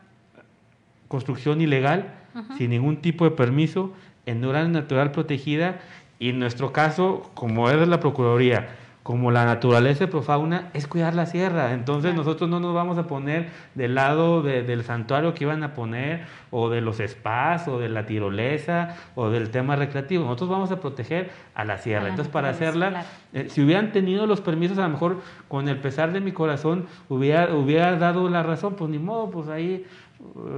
[1.09, 2.15] construcción ilegal,
[2.57, 3.93] sin ningún tipo de permiso,
[4.25, 5.81] en una natural protegida,
[6.19, 8.69] y en nuestro caso, como es la Procuraduría,
[9.03, 11.73] como la naturaleza profauna es cuidar la sierra.
[11.73, 16.25] Entonces nosotros no nos vamos a poner del lado del santuario que iban a poner,
[16.51, 20.25] o de los spas, o de la tirolesa, o del tema recreativo.
[20.25, 22.09] Nosotros vamos a proteger a la sierra.
[22.09, 26.13] Entonces para hacerla, eh, si hubieran tenido los permisos, a lo mejor con el pesar
[26.13, 29.85] de mi corazón hubiera, hubiera dado la razón, pues ni modo, pues ahí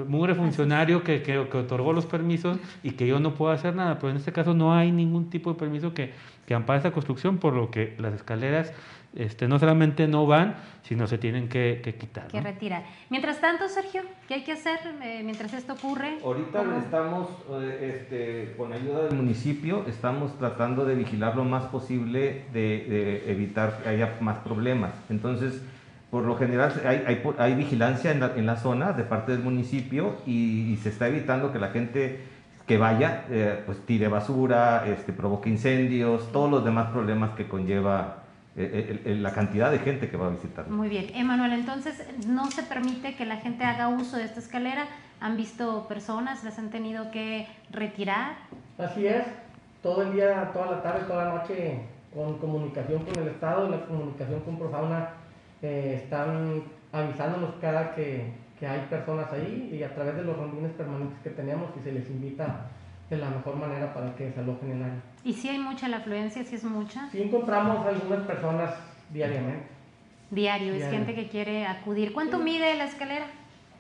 [0.07, 3.99] mugre funcionario que, que, que, otorgó los permisos y que yo no puedo hacer nada,
[3.99, 6.13] pero en este caso no hay ningún tipo de permiso que,
[6.47, 8.73] que ampara esta construcción, por lo que las escaleras
[9.15, 12.27] este, no solamente no van, sino se tienen que, quitar.
[12.27, 12.85] Que retirar.
[13.11, 16.19] Mientras tanto, Sergio, ¿qué hay que hacer eh, mientras esto ocurre?
[16.25, 17.29] Ahorita estamos,
[17.63, 23.83] eh, este, con ayuda del municipio, estamos tratando de vigilar lo más posible, de, evitar
[23.83, 24.93] que haya más problemas.
[25.09, 25.63] Entonces,
[26.15, 30.15] por lo general hay, hay, vigilancia en la, en la, zona de parte del municipio
[30.25, 32.21] y se está evitando que la gente
[32.69, 38.19] que vaya, eh, pues tire basura, este, provoque incendios, todos los demás problemas que conlleva
[38.57, 40.69] eh, eh, la cantidad de gente que va a visitar.
[40.69, 41.07] Muy bien.
[41.17, 44.85] Emanuel, entonces no se permite que la gente haga uso de esta escalera.
[45.21, 46.45] ¿Han visto personas?
[46.45, 48.37] ¿Las han tenido que retirar?
[48.79, 49.25] Así es.
[49.83, 51.81] Todo el día, toda la tarde, toda la noche,
[52.15, 55.09] con comunicación con el Estado, la comunicación con Profauna,
[55.65, 61.19] están avisándonos cada que, que hay personas ahí y a través de los rondines permanentes
[61.23, 62.67] que tenemos y se les invita
[63.11, 65.03] de la mejor manera para que desalojen el área.
[65.25, 66.45] ¿Y si hay mucha la afluencia?
[66.45, 67.09] ¿Si es mucha?
[67.11, 68.75] Sí encontramos algunas personas
[69.11, 69.67] diariamente.
[70.31, 72.13] Diario, es gente que quiere acudir.
[72.13, 73.27] ¿Cuánto mide la escalera?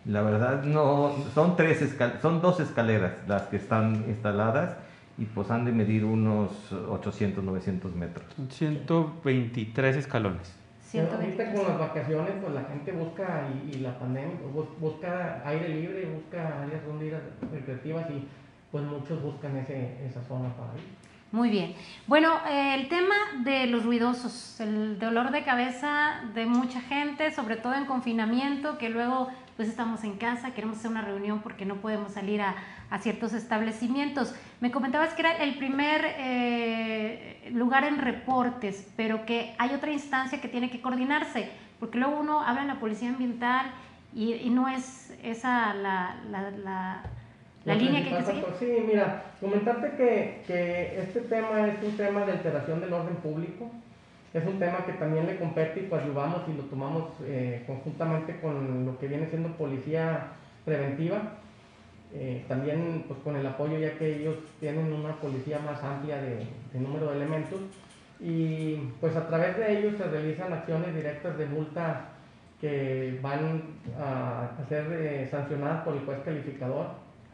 [0.04, 1.82] La verdad no, son tres
[2.20, 4.76] son dos escaleras las que están instaladas
[5.16, 8.26] y pues han de medir unos 800, 900 metros.
[8.50, 10.63] 123 escalones
[11.00, 16.06] ahorita con las vacaciones, pues la gente busca, y, la pandemia, pues, busca aire libre,
[16.06, 17.16] busca áreas donde ir
[17.52, 18.26] recreativas y
[18.70, 21.04] pues muchos buscan ese, esa zona para ir.
[21.34, 21.74] Muy bien.
[22.06, 27.56] Bueno, eh, el tema de los ruidosos, el dolor de cabeza de mucha gente, sobre
[27.56, 31.76] todo en confinamiento, que luego pues estamos en casa, queremos hacer una reunión porque no
[31.76, 32.54] podemos salir a,
[32.90, 34.34] a ciertos establecimientos.
[34.60, 40.40] Me comentabas que era el primer eh, lugar en reportes, pero que hay otra instancia
[40.40, 43.70] que tiene que coordinarse, porque luego uno habla en la policía ambiental
[44.14, 47.02] y, no es esa la, la,
[47.64, 48.44] la, línea que hay que seguir.
[48.58, 53.70] Sí, mira, comentarte que, que este tema es un tema de alteración del orden público
[54.34, 58.84] es un tema que también le compete y ayudamos y lo tomamos eh, conjuntamente con
[58.84, 60.32] lo que viene siendo policía
[60.64, 61.38] preventiva.
[62.12, 66.46] Eh, también pues con el apoyo ya que ellos tienen una policía más amplia de,
[66.78, 67.60] número de elementos
[68.20, 72.10] y pues a través de ellos se realizan acciones directas de multa
[72.60, 73.62] que van
[73.98, 76.86] a, ser eh, sancionadas por el juez calificador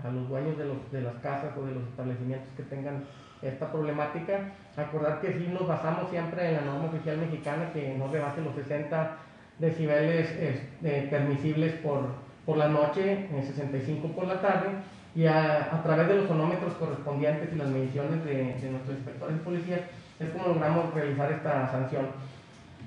[0.02, 3.04] a los dueños de, los, de las casas o de los establecimientos que tengan
[3.42, 4.52] esta problemática.
[4.76, 8.54] Acordar que sí nos basamos siempre en la norma oficial mexicana que no rebase los
[8.54, 9.16] 60
[9.58, 10.28] decibeles
[10.82, 12.06] eh, permisibles por,
[12.46, 14.68] por la noche, en 65 por la tarde,
[15.14, 19.36] y a, a, través de los sonómetros correspondientes y las mediciones de, de nuestros inspectores
[19.36, 19.78] de policía
[20.20, 22.06] es como logramos realizar esta sanción.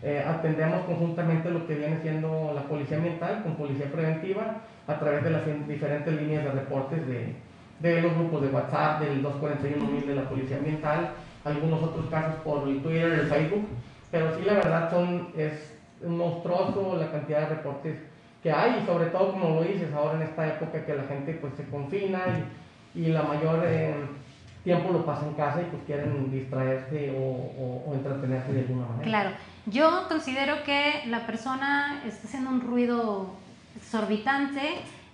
[0.02, 5.24] Eh, atendemos conjuntamente lo que viene siendo la policía ambiental con policía preventiva a través
[5.24, 7.36] de las diferentes líneas de reportes de,
[7.84, 11.12] de los grupos de WhatsApp, del 241.000 de la policía ambiental,
[11.43, 13.67] algunos otros casos por el Twitter, el Facebook,
[14.10, 15.76] pero sí la verdad son, es
[16.08, 17.98] monstruoso la cantidad de reportes
[18.41, 21.34] que hay y sobre todo como lo dices ahora en esta época que la gente
[21.34, 22.22] pues se confina
[22.96, 23.93] y, y la mayor eh,
[24.63, 29.04] tiempo lo pasa en casa y pues quieren distraerse o, o, entretenerse de alguna manera.
[29.04, 29.30] Claro,
[29.65, 33.28] yo considero que la persona está haciendo un ruido
[33.76, 34.62] exorbitante,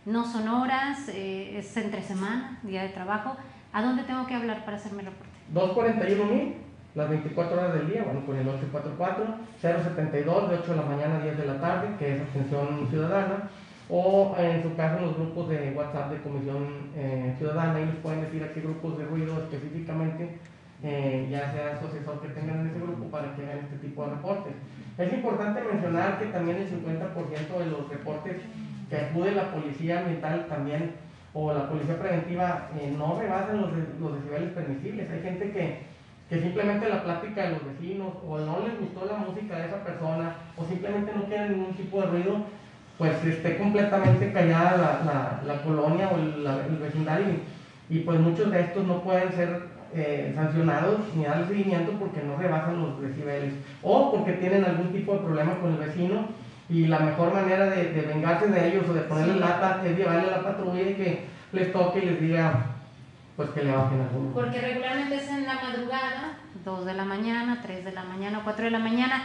[0.09, 3.35] no son horas, eh, es entre semana, día de trabajo.
[3.71, 5.29] ¿A dónde tengo que hablar para hacerme reporte?
[5.53, 6.55] 241 mil
[6.95, 9.25] las 24 horas del día, bueno, con el 844,
[9.61, 13.49] 072 de 8 de la mañana a 10 de la tarde, que es atención ciudadana,
[13.89, 17.95] o en su caso en los grupos de WhatsApp de Comisión eh, Ciudadana, y les
[17.97, 20.39] pueden decir a qué grupos de ruido específicamente,
[20.81, 24.15] eh, ya sea asesor que tengan en ese grupo para que hagan este tipo de
[24.15, 24.53] reportes.
[24.97, 28.41] Es importante mencionar que también el 50% de los reportes
[28.89, 30.95] que acude la policía ambiental también
[31.33, 35.09] o la policía preventiva eh, no rebasan los, los decibeles permisibles.
[35.11, 35.89] Hay gente que
[36.29, 39.83] que simplemente la plática de los vecinos o no les gustó la música de esa
[39.83, 42.37] persona o simplemente no quieren ningún tipo de ruido,
[42.99, 47.27] pues esté completamente callada la, la, colonia o el, vecindario
[47.89, 49.63] y, pues muchos de estos no pueden ser
[49.95, 55.13] eh, sancionados ni dar seguimiento porque no rebasan los decibeles o porque tienen algún tipo
[55.13, 56.27] de problema con el vecino
[56.69, 60.27] y la mejor manera de, de vengarse de ellos o de ponerle lata es llevarle
[60.29, 62.65] a la patrulla y que les toque y les diga
[63.35, 64.33] pues que le bajen alguno.
[64.33, 68.65] Porque regularmente es en la madrugada, 2 de la mañana, 3 de la mañana, 4
[68.65, 69.23] de la mañana.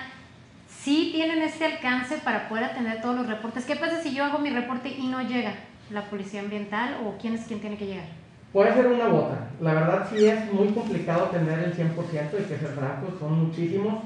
[0.69, 3.65] Sí tienen este alcance para poder atender todos los reportes.
[3.65, 5.55] ¿Qué pasa si yo hago mi reporte y no llega
[5.91, 8.07] la policía ambiental o quién es quien tiene que llegar?
[8.53, 9.49] Puede ser una bota.
[9.61, 11.97] La verdad sí es muy complicado tener el 100%
[12.39, 14.05] y que ser francos, son muchísimos.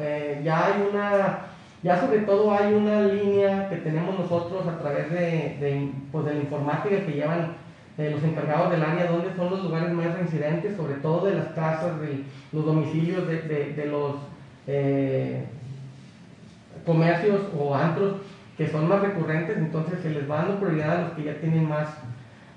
[0.00, 1.36] Eh, ya hay una,
[1.84, 6.40] ya sobre todo hay una línea que tenemos nosotros a través de, pues de la
[6.40, 7.56] informática que llevan
[7.98, 11.48] eh, los encargados del área, donde son los lugares más reincidentes, sobre todo de las
[11.48, 14.14] casas, de los domicilios de, de, los
[14.66, 15.44] eh,
[16.86, 18.14] comercios o antros
[18.56, 21.68] que son más recurrentes, entonces se les va dando prioridad a los que ya tienen
[21.68, 21.88] más,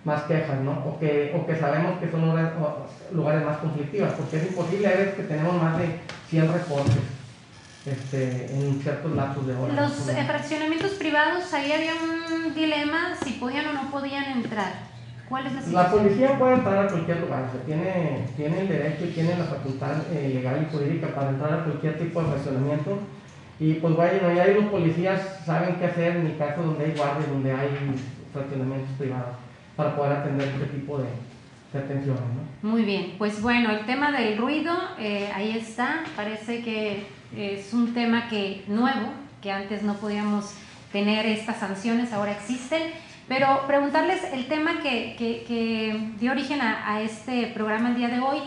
[0.05, 0.71] más quejas, ¿no?
[0.85, 2.21] O que, o que sabemos que son
[3.11, 7.16] lugares, más conflictivos, porque es imposible, a veces que tenemos más de 100 reportes.
[7.87, 9.73] Este, en ciertos lapsos de horas.
[9.73, 14.73] Los fraccionamientos privados, ahí había un dilema si podían o no podían entrar.
[15.29, 19.05] ¿Cuál es la, la policía puede entrar a cualquier lugar, o tiene, tiene el derecho
[19.05, 22.99] y tiene la facultad eh, legal y jurídica para entrar a cualquier tipo de racionamiento.
[23.57, 27.29] Y pues bueno, ya los policías saben qué hacer en el caso donde hay guardias,
[27.29, 27.69] donde hay
[28.33, 29.35] fraccionamientos privados,
[29.77, 31.05] para poder atender este tipo de,
[31.77, 32.21] atenciones.
[32.63, 32.69] ¿no?
[32.69, 37.93] Muy bien, pues bueno, el tema del ruido, eh, ahí está, parece que es un
[37.93, 39.11] tema que nuevo,
[39.41, 40.53] que antes no podíamos
[40.91, 42.81] tener estas sanciones, ahora existen.
[43.27, 48.19] Pero preguntarles el tema que, que, dio origen a, a, este programa el día de
[48.19, 48.39] hoy.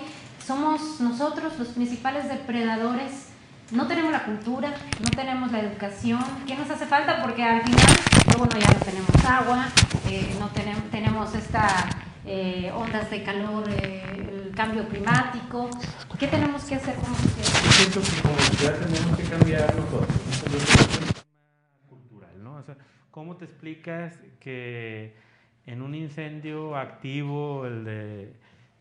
[0.44, 3.28] Somos nosotros los principales depredadores.
[3.72, 6.24] No tenemos la cultura, no tenemos la educación.
[6.46, 7.22] ¿Qué nos hace falta?
[7.22, 7.86] Porque al final,
[8.38, 9.66] bueno, ya no tenemos agua,
[10.08, 11.68] eh, no tenemos, tenemos esta
[12.26, 14.19] eh, ondas de calor, eh,
[14.60, 15.70] cambio climático.
[16.18, 17.48] ¿Qué tenemos que hacer como sociedad?
[17.70, 20.06] Siento que como sociedad tenemos que cambiar nosotros.
[21.88, 22.56] cultural, ¿no?
[22.56, 22.76] O sea,
[23.10, 25.14] ¿Cómo te explicas que
[25.64, 28.32] en un incendio activo, el, de,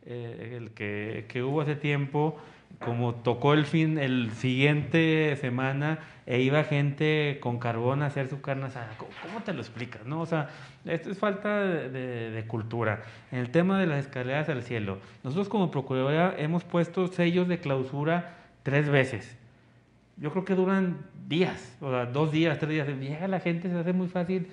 [0.05, 2.37] eh, el que, que, hubo hace tiempo,
[2.79, 8.39] como tocó el fin, el siguiente semana, e iba gente con carbón a hacer su
[8.39, 8.95] carne asada?
[8.97, 10.05] ¿Cómo, te lo explicas?
[10.05, 10.21] No?
[10.21, 10.47] O sea,
[10.85, 13.01] esto es falta de, de, cultura.
[13.33, 17.59] En el tema de las escaleras al cielo, nosotros como Procuraduría hemos puesto sellos de
[17.59, 19.39] clausura tres veces
[20.19, 22.87] yo creo que duran días, o sea, dos días, tres días.
[22.87, 24.47] Llega la gente, se hace muy fácil,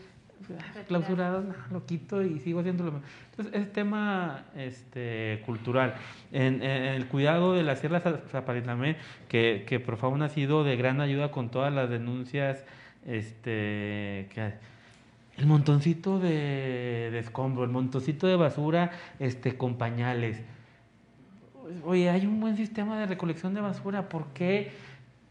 [0.88, 3.00] clausurado, lo quito y sigo haciéndolo.
[3.30, 5.94] Entonces, es tema este, cultural.
[6.32, 8.96] En, el cuidado de la Sierra Zaparinamé,
[9.28, 12.64] que, que Profauna ha sido de gran ayuda con todas las denuncias,
[13.06, 14.52] este, que,
[15.36, 20.42] el montoncito de, de escombro, el montoncito de basura este, con pañales
[21.84, 24.70] oye, hay un buen sistema de recolección de basura, ¿por qué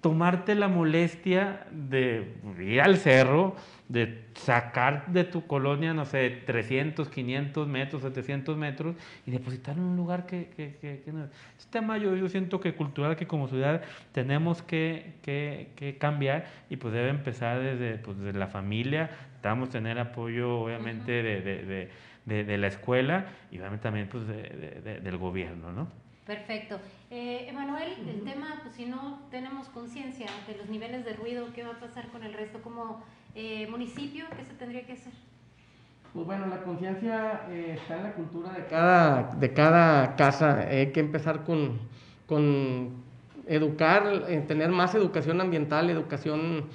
[0.05, 3.55] tomarte la molestia de ir al cerro,
[3.89, 8.95] de sacar de tu colonia, no sé, 300, 500 metros, 700 metros
[9.25, 11.23] y depositar en un lugar que, que, que, no.
[11.57, 13.81] Este tema yo, yo siento que cultural, que como ciudad
[14.11, 15.15] tenemos que,
[15.97, 21.41] cambiar y pues debe empezar desde, pues, desde la familia, necesitamos tener apoyo obviamente de,
[21.41, 21.89] de,
[22.25, 26.04] de, de, la escuela y obviamente también pues del gobierno, ¿no?
[26.25, 26.79] Perfecto.
[27.11, 31.63] Eh, Emanuel, el tema, pues si no tenemos conciencia de los niveles de ruido, ¿qué
[31.63, 32.61] va a pasar con el resto?
[32.63, 33.03] Como
[33.35, 35.13] eh, municipio, ¿qué se tendría que hacer?
[36.13, 40.61] Pues bueno, la conciencia eh, está en la cultura de cada, de cada casa.
[40.67, 41.77] Hay que empezar con,
[42.25, 43.03] con
[43.45, 46.65] educar, tener más educación ambiental, educación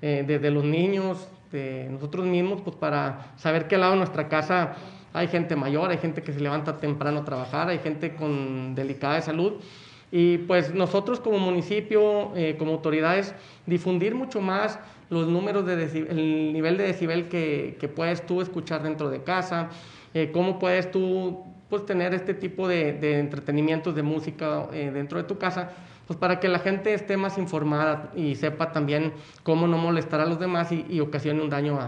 [0.00, 4.76] de, los niños, de nosotros mismos, pues para saber qué lado de nuestra casa
[5.16, 9.14] hay gente mayor, hay gente que se levanta temprano a trabajar, hay gente con delicada
[9.14, 9.54] de salud.
[10.12, 15.74] Y pues nosotros como municipio, eh, como autoridades, difundir mucho más los números de
[16.10, 19.70] el nivel de decibel que, puedes tú escuchar dentro de casa,
[20.12, 25.16] eh, cómo puedes tú pues, tener este tipo de, de entretenimientos de música eh, dentro
[25.16, 25.70] de tu casa,
[26.06, 30.26] pues para que la gente esté más informada y sepa también cómo no molestar a
[30.26, 31.78] los demás y, y ocasione un daño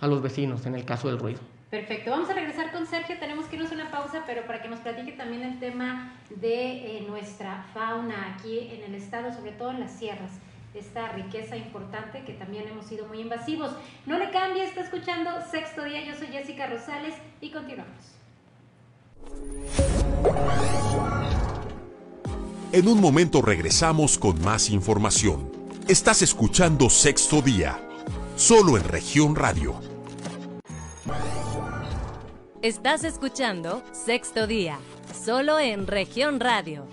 [0.00, 1.55] a los vecinos en el caso del ruido.
[1.70, 4.68] Perfecto, vamos a regresar con Sergio, tenemos que irnos a una pausa, pero para que
[4.68, 9.72] nos platique también el tema de eh, nuestra fauna aquí en el estado, sobre todo
[9.72, 10.30] en las sierras,
[10.74, 13.72] esta riqueza importante que también hemos sido muy invasivos.
[14.04, 18.14] No le cambie, está escuchando Sexto Día, yo soy Jessica Rosales y continuamos.
[22.70, 25.50] En un momento regresamos con más información.
[25.88, 27.80] Estás escuchando Sexto Día,
[28.36, 29.80] solo en región radio
[32.66, 34.80] Estás escuchando Sexto Día,
[35.14, 36.84] solo en región radio.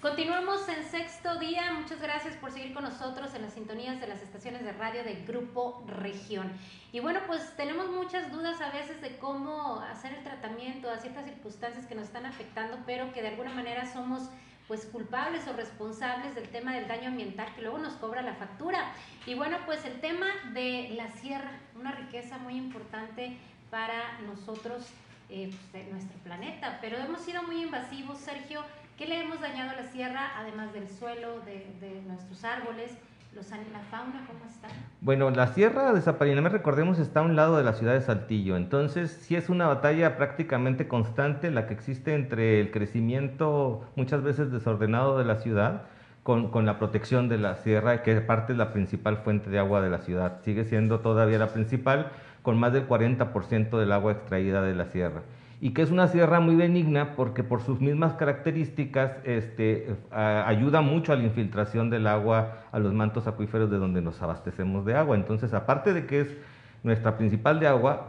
[0.00, 1.72] Continuamos en sexto día.
[1.72, 5.24] Muchas gracias por seguir con nosotros en las sintonías de las estaciones de radio de
[5.26, 6.52] Grupo Región.
[6.92, 11.24] Y bueno, pues tenemos muchas dudas a veces de cómo hacer el tratamiento a ciertas
[11.24, 14.30] circunstancias que nos están afectando, pero que de alguna manera somos
[14.68, 18.92] pues culpables o responsables del tema del daño ambiental que luego nos cobra la factura.
[19.26, 23.38] Y bueno, pues el tema de la sierra, una riqueza muy importante
[23.72, 24.86] para nosotros,
[25.30, 26.78] eh, pues, nuestro planeta.
[26.82, 28.60] Pero hemos sido muy invasivos, Sergio.
[28.98, 32.92] ¿Qué le hemos dañado a la sierra, además del suelo, de, nuestros árboles?
[33.34, 34.68] Los, ¿La fauna cómo está?
[35.00, 38.58] Bueno, la sierra de Zapalinamé, recordemos, está a un lado de la ciudad de Saltillo.
[38.58, 44.52] Entonces, sí es una batalla prácticamente constante la que existe entre el crecimiento muchas veces
[44.52, 45.84] desordenado de la ciudad
[46.22, 49.80] con, con, la protección de la sierra, que parte es la principal fuente de agua
[49.80, 50.42] de la ciudad.
[50.42, 52.12] Sigue siendo todavía la principal,
[52.42, 55.22] con más del 40% del agua extraída de la sierra.
[55.60, 61.12] Y que es una sierra muy benigna porque por sus mismas características este, ayuda mucho
[61.12, 65.14] a la infiltración del agua a los mantos acuíferos de donde nos abastecemos de agua.
[65.14, 66.36] Entonces, aparte de que es
[66.82, 67.60] nuestra principal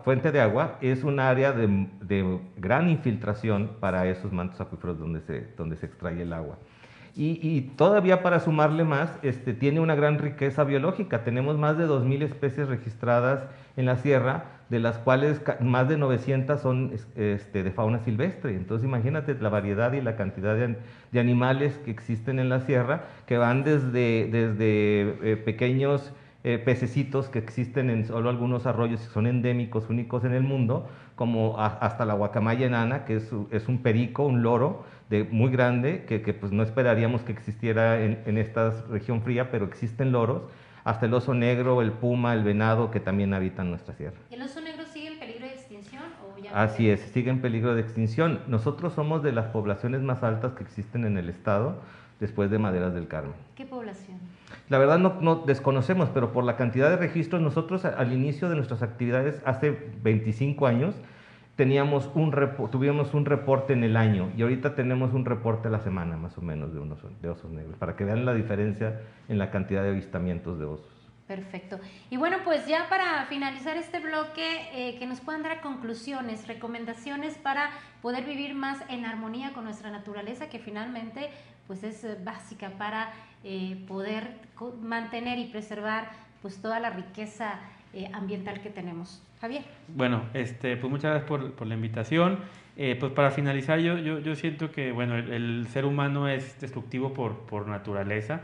[0.04, 5.22] fuente de agua, es un área de, de gran infiltración para esos mantos acuíferos donde
[5.22, 6.58] se, donde se extrae el agua.
[7.16, 11.24] Y, todavía para sumarle más, este, tiene una gran riqueza biológica.
[11.24, 13.44] Tenemos más de 2.000 especies registradas
[13.78, 18.56] en la sierra, de las cuales más de 900 son este, de fauna silvestre.
[18.56, 23.38] Entonces imagínate la variedad y la cantidad de, animales que existen en la sierra, que
[23.38, 29.28] van desde, desde eh, pequeños eh, pececitos que existen en solo algunos arroyos y son
[29.28, 34.42] endémicos, únicos en el mundo, como hasta la guacamaya enana, que es un perico, un
[34.42, 34.84] loro,
[35.24, 39.66] muy grande que, que, pues no esperaríamos que existiera en, en, esta región fría, pero
[39.66, 40.44] existen loros,
[40.84, 44.18] hasta el oso negro, el puma, el venado que también habitan nuestra sierra.
[44.32, 46.04] ¿El oso negro sigue en peligro de extinción?
[46.24, 48.42] O ya Así es, sigue en peligro de extinción.
[48.48, 51.82] Nosotros somos de las poblaciones más altas que existen en el estado
[52.20, 53.34] después de Maderas del Carmen.
[53.56, 54.18] ¿Qué población?
[54.70, 58.56] La verdad no, no, desconocemos, pero por la cantidad de registros, nosotros al inicio de
[58.56, 60.96] nuestras actividades, hace 25 años,
[61.56, 62.32] teníamos un
[62.72, 66.38] tuvimos un reporte en el año y ahorita tenemos un reporte a la semana más
[66.38, 69.84] o menos de, unos, de osos negros, para que vean la diferencia en la cantidad
[69.84, 71.04] de avistamientos de osos.
[71.28, 71.80] Perfecto.
[72.10, 77.38] Y bueno, pues ya para finalizar este bloque, eh, que nos puedan dar conclusiones, recomendaciones
[77.38, 77.70] para
[78.02, 81.30] poder vivir más en armonía con nuestra naturaleza, que finalmente
[81.66, 83.14] pues es eh, básica para
[83.46, 84.32] eh, poder
[84.82, 86.10] mantener y preservar
[86.42, 87.60] pues toda la riqueza
[88.14, 89.22] ambiental que tenemos.
[89.40, 89.64] Javier.
[89.88, 92.40] Bueno, este, pues muchas gracias por, por la invitación.
[92.76, 97.14] Eh, pues para finalizar, yo, yo, yo siento que bueno, el, ser humano es destructivo
[97.14, 98.42] por, por naturaleza.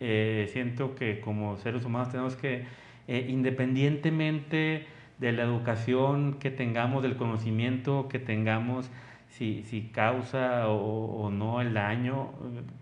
[0.00, 2.64] Eh, siento que como seres humanos tenemos que,
[3.08, 4.86] eh, independientemente
[5.18, 8.90] de la educación que tengamos, del conocimiento que tengamos,
[9.28, 12.30] si, si causa o, no el daño.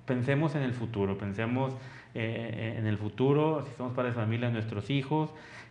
[0.06, 1.74] Pensemos en el futuro, pensemos
[2.14, 5.30] eh, en el futuro, si somos padres de familia, nuestros hijos,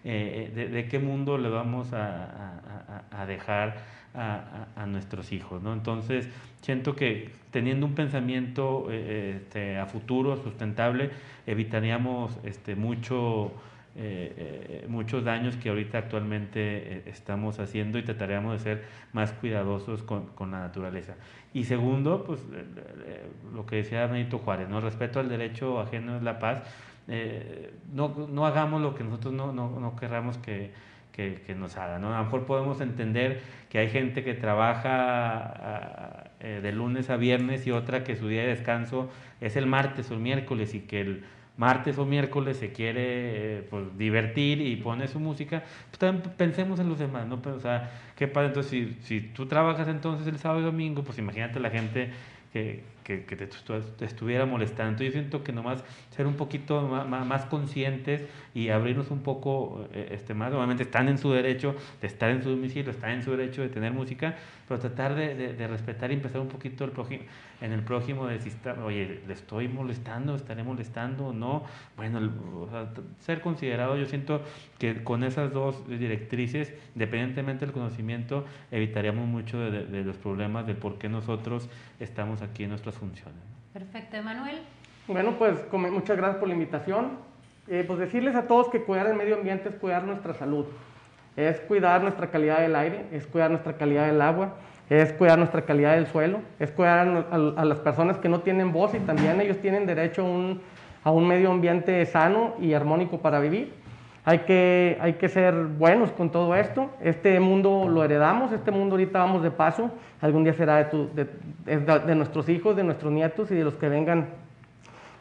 [0.09, 3.75] eh, de, qué mundo le vamos a, dejar
[4.13, 5.61] a, nuestros hijos.
[5.61, 5.73] ¿no?
[5.73, 6.29] Entonces,
[6.61, 11.09] siento que teniendo un pensamiento eh, este, a futuro, sustentable,
[11.45, 13.51] evitaríamos este, mucho
[13.99, 20.27] eh, muchos daños que ahorita actualmente estamos haciendo y trataremos de ser más cuidadosos con,
[20.27, 21.15] con la naturaleza.
[21.53, 22.39] Y segundo, pues
[23.53, 24.79] lo que decía Benito Juárez, ¿no?
[24.79, 26.61] respeto al derecho ajeno es la paz.
[27.93, 30.71] No, no hagamos lo que nosotros no, no, no querramos que,
[31.11, 32.03] que, nos hagan.
[32.05, 37.71] A lo mejor podemos entender que hay gente que trabaja de lunes a viernes y
[37.71, 39.09] otra que su día de descanso
[39.41, 41.23] es el martes o el miércoles y que el
[41.57, 46.79] martes o miércoles se quiere eh, pues, divertir y pone su música, pues también pensemos
[46.79, 47.41] en los demás, ¿no?
[47.41, 48.47] Pero, o sea, ¿qué pasa?
[48.47, 52.11] Entonces, si, si tú trabajas entonces el sábado y domingo, pues imagínate la gente
[52.53, 55.01] que, que, te, estuviera molestando.
[55.01, 60.33] Yo siento que nomás ser un poquito más, conscientes y abrirnos un poco eh, este,
[60.33, 60.51] más.
[60.53, 63.69] Obviamente están en su derecho de estar en su domicilio, están en su derecho de
[63.69, 64.35] tener música,
[64.67, 67.23] pero tratar de, de, respetar y empezar un poquito el prójimo,
[67.61, 68.51] en el prójimo, de si
[68.83, 71.63] oye, le estoy molestando, estaré molestando o no.
[71.95, 72.19] Bueno,
[73.19, 74.41] ser considerado, yo siento
[74.79, 80.75] que con esas dos directrices, independientemente del conocimiento, evitaríamos mucho de, de los problemas de
[80.75, 83.41] por qué nosotros estamos aquí en nuestras funciones.
[83.73, 84.61] Perfecto, Emanuel.
[85.07, 87.11] Bueno, pues muchas gracias por la invitación.
[87.69, 90.65] Eh, pues decirles a todos que cuidar el medio ambiente es cuidar nuestra salud,
[91.35, 94.55] es cuidar nuestra calidad del aire, es cuidar nuestra calidad del agua,
[94.89, 98.93] es cuidar nuestra calidad del suelo, es cuidar a, las personas que no tienen voz
[98.93, 100.25] y también ellos tienen derecho
[101.03, 103.73] a un medio ambiente sano y armónico para vivir.
[104.27, 106.89] Hay que, hay que ser buenos con todo esto.
[107.01, 109.89] Este mundo lo heredamos, este mundo ahorita vamos de paso.
[110.19, 114.27] Algún día será de, nuestros hijos, de nuestros nietos y de los que vengan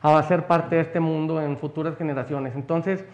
[0.03, 2.57] a ser parte de este mundo en futuras generaciones.
[2.57, 3.05] Entonces,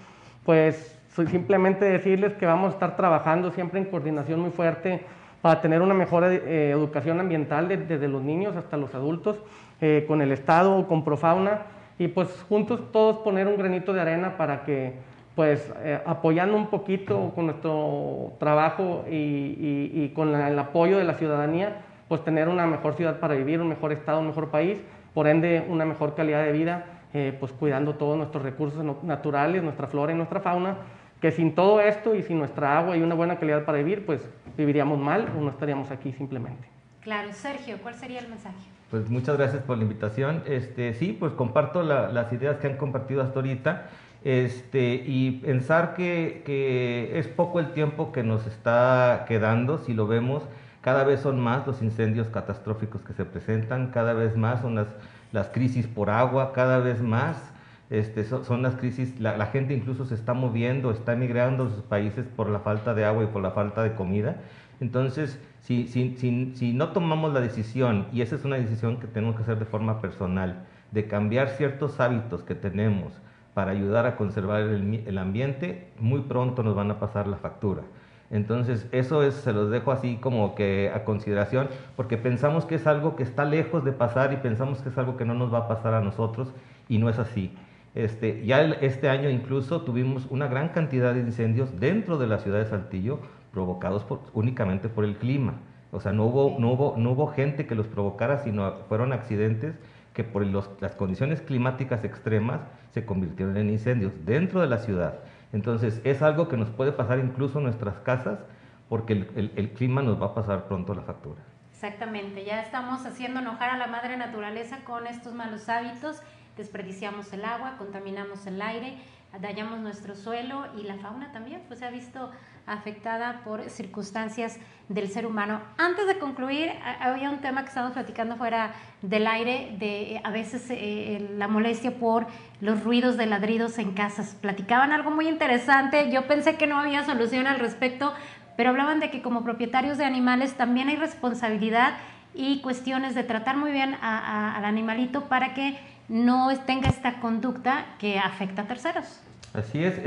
[0.47, 5.03] pues simplemente decirles que vamos a estar trabajando siempre en coordinación muy fuerte
[5.43, 9.37] para tener una mejor eh, educación ambiental desde los niños hasta los adultos,
[9.83, 11.65] eh, con el Estado, con Profauna,
[11.99, 16.67] y pues juntos todos poner un granito de arena para que pues eh, apoyando un
[16.67, 22.95] poquito con nuestro trabajo y, con el apoyo de la ciudadanía, pues tener una mejor
[22.95, 24.79] ciudad para vivir, un mejor estado, un mejor país,
[25.15, 29.87] por ende una mejor calidad de vida, eh, pues cuidando todos nuestros recursos naturales, nuestra
[29.87, 30.77] flora y nuestra fauna,
[31.21, 34.29] que sin todo esto y sin nuestra agua y una buena calidad para vivir, pues
[34.57, 36.69] viviríamos mal o no estaríamos aquí simplemente.
[37.01, 38.57] Claro, Sergio, ¿cuál sería el mensaje?
[38.91, 40.43] Pues muchas gracias por la invitación.
[40.47, 43.89] Este, sí, pues comparto las ideas que han compartido hasta ahorita.
[44.25, 50.45] Este, y pensar que, es poco el tiempo que nos está quedando, si lo vemos,
[50.81, 55.49] cada vez son más los incendios catastróficos que se presentan, cada vez más son las,
[55.49, 57.53] crisis por agua, cada vez más
[57.91, 62.27] este, son, las crisis, la, gente incluso se está moviendo, está emigrando a sus países
[62.37, 64.37] por la falta de agua y por la falta de comida.
[64.81, 69.07] Entonces, si, si, si, si no tomamos la decisión, y esa es una decisión que
[69.07, 73.13] tenemos que hacer de forma personal, de cambiar ciertos hábitos que tenemos,
[73.55, 77.83] para ayudar a conservar el, ambiente, muy pronto nos van a pasar la factura.
[78.31, 82.87] Entonces, eso es, se los dejo así como que a consideración, porque pensamos que es
[82.87, 85.59] algo que está lejos de pasar y pensamos que es algo que no nos va
[85.59, 86.53] a pasar a nosotros
[86.89, 87.55] y no es así.
[87.95, 92.59] Este, ya este año incluso tuvimos una gran cantidad de incendios dentro de la ciudad
[92.59, 93.19] de Saltillo
[93.53, 95.57] provocados únicamente por el clima.
[95.91, 99.75] O sea, no hubo, no, hubo, no hubo gente que los provocara, sino fueron accidentes
[100.13, 102.61] que por las condiciones climáticas extremas
[102.91, 105.21] se convirtieron en incendios dentro de la ciudad.
[105.53, 108.41] Entonces es algo que nos puede pasar incluso nuestras casas
[108.89, 111.41] porque el, clima nos va a pasar pronto la factura.
[111.73, 116.23] Exactamente, ya estamos haciendo enojar a la madre naturaleza con estos malos hábitos,
[116.57, 118.99] desperdiciamos el agua, contaminamos el aire,
[119.41, 122.31] dañamos nuestro suelo y la fauna también, pues se ha visto
[122.67, 124.59] afectada por circunstancias
[124.89, 125.61] del ser humano.
[125.79, 130.67] Antes de concluir, había un tema que estábamos platicando fuera del aire, de a veces
[130.71, 132.27] eh, la molestia por
[132.61, 134.37] los ruidos de ladridos en casas.
[134.41, 138.13] Platicaban algo muy interesante, yo pensé que no había solución al respecto,
[138.57, 141.95] pero hablaban de que como propietarios de animales también hay responsabilidad
[142.35, 148.19] y cuestiones de tratar muy bien al animalito para que no tenga esta conducta que
[148.19, 149.21] afecta a terceros.
[149.55, 150.01] Así es,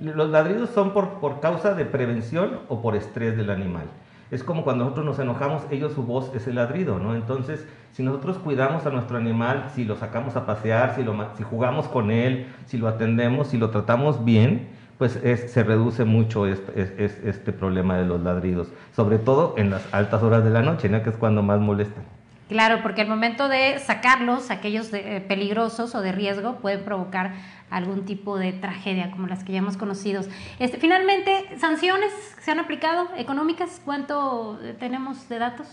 [0.00, 3.84] los ladridos son por, por causa de prevención o por estrés del animal.
[4.30, 7.14] Es como cuando nosotros nos enojamos, ellos su voz es el ladrido, ¿no?
[7.14, 11.44] Entonces, si nosotros cuidamos a nuestro animal, si lo sacamos a pasear, si, lo, si
[11.44, 14.68] jugamos con él, si lo atendemos, si lo tratamos bien,
[14.98, 20.22] pues se reduce mucho este, este, problema de los ladridos, sobre todo en las altas
[20.22, 21.02] horas de la noche, ¿no?
[21.02, 22.15] que es cuando más molestan.
[22.48, 27.32] Claro, porque al momento de sacarlos, aquellos eh, peligrosos o de riesgo, pueden provocar
[27.70, 30.22] algún tipo de tragedia como las que ya hemos conocido.
[30.60, 35.66] Este, finalmente, sanciones se han aplicado económicas, ¿cuánto eh, tenemos de datos?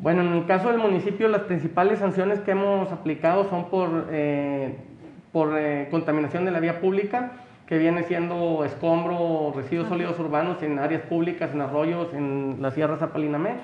[0.00, 4.76] Bueno, en el caso del municipio, las principales sanciones que hemos aplicado son por, eh,
[5.30, 5.56] por
[5.90, 7.32] contaminación de la vía pública,
[7.66, 12.96] que viene siendo escombro, residuos sólidos urbanos en áreas públicas, en arroyos, en la Sierra
[12.96, 13.56] Zapalinamé.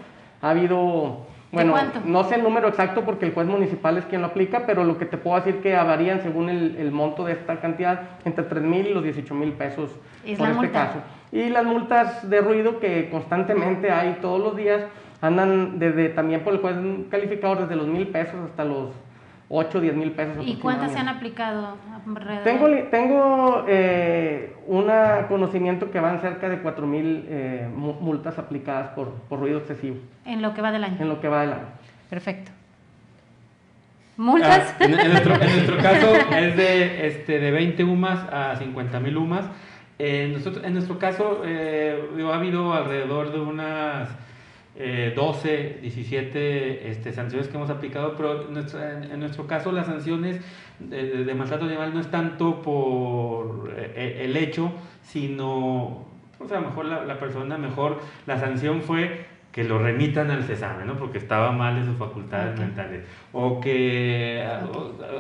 [0.43, 1.75] Ha habido bueno,
[2.05, 4.99] no sé el número exacto porque el juez municipal es quien lo aplica, pero lo
[4.99, 8.87] que te puedo decir que varían según el, monto de esta cantidad entre 3 mil
[8.87, 9.91] y los 18 mil pesos
[10.37, 10.99] por este caso.
[11.33, 14.83] Y las multas de ruido que constantemente hay todos los días
[15.21, 16.77] andan desde también por el juez
[17.11, 18.91] calificador desde los mil pesos hasta los
[19.57, 20.45] 8 o 10 mil pesos.
[20.47, 21.77] ¿Y cuántas se han aplicado?
[22.43, 24.91] Tengo, tengo eh, un
[25.29, 29.97] conocimiento que van cerca de 4 mil eh, multas aplicadas por, por, ruido excesivo.
[30.25, 30.97] En lo que va del año.
[30.99, 31.69] En lo que va del año.
[32.11, 32.51] Perfecto.
[34.17, 34.75] ¿Multas?
[34.79, 39.17] Ah, en, nuestro, en, nuestro, caso es de, este, de 20 UMAS a 50 mil
[39.17, 39.47] UMAS.
[40.33, 44.09] nosotros, en nuestro caso eh, ha habido alrededor de unas
[44.77, 50.41] 12, 17 este, sanciones que hemos aplicado, pero en, nuestro caso las sanciones
[50.81, 54.73] de, de, maltrato animal no es tanto por eh, el hecho,
[55.03, 56.07] sino,
[56.41, 60.85] o sea, mejor la, la persona, mejor la sanción fue que lo remitan al cesame,
[60.85, 60.95] ¿no?
[60.95, 63.05] Porque estaba mal de sus facultades mentales.
[63.33, 64.45] O que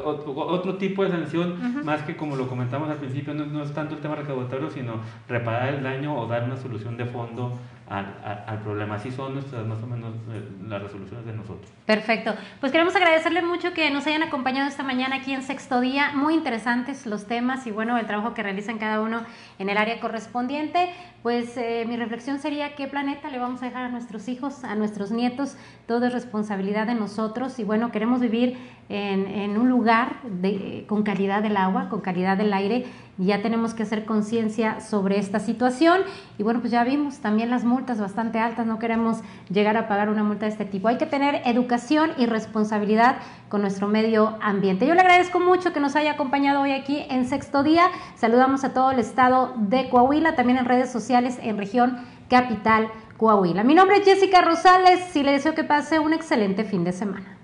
[0.05, 3.95] otro tipo de sanción, más que como lo comentamos al principio, no, no, es tanto
[3.95, 4.95] el tema recaudatorio, sino
[5.29, 7.57] reparar el daño o dar una solución de fondo
[7.89, 8.95] al, problema.
[8.95, 11.71] Así son nuestras, más o menos eh, las resoluciones de nosotros.
[11.85, 12.35] Perfecto.
[12.61, 16.13] Pues queremos agradecerle mucho que nos hayan acompañado esta mañana aquí en Sexto Día.
[16.15, 19.23] Muy interesantes los temas y bueno, el trabajo que realizan cada uno
[19.59, 20.91] en el área correspondiente.
[21.23, 24.75] Pues eh, mi reflexión sería qué planeta le vamos a dejar a nuestros hijos, a
[24.75, 25.57] nuestros nietos.
[25.87, 28.59] Todo es responsabilidad de nosotros y bueno, queremos vivir
[28.89, 32.87] en, un lugar de, con calidad del agua, con calidad del aire.
[33.17, 36.01] Ya tenemos que hacer conciencia sobre esta situación
[36.37, 39.19] y bueno, pues ya vimos también las multas bastante altas, no queremos
[39.49, 40.89] llegar a pagar una multa de este tipo.
[40.89, 43.19] Hay que tener educación y responsabilidad
[43.49, 44.87] con nuestro medio ambiente.
[44.87, 47.85] Yo le agradezco mucho que nos haya acompañado hoy aquí en Sexto Día.
[48.17, 53.63] Saludamos a todo el estado de Coahuila, también en redes sociales en región capital Coahuila.
[53.63, 57.44] Mi nombre es Jessica Rosales y le deseo que pase un excelente fin de semana.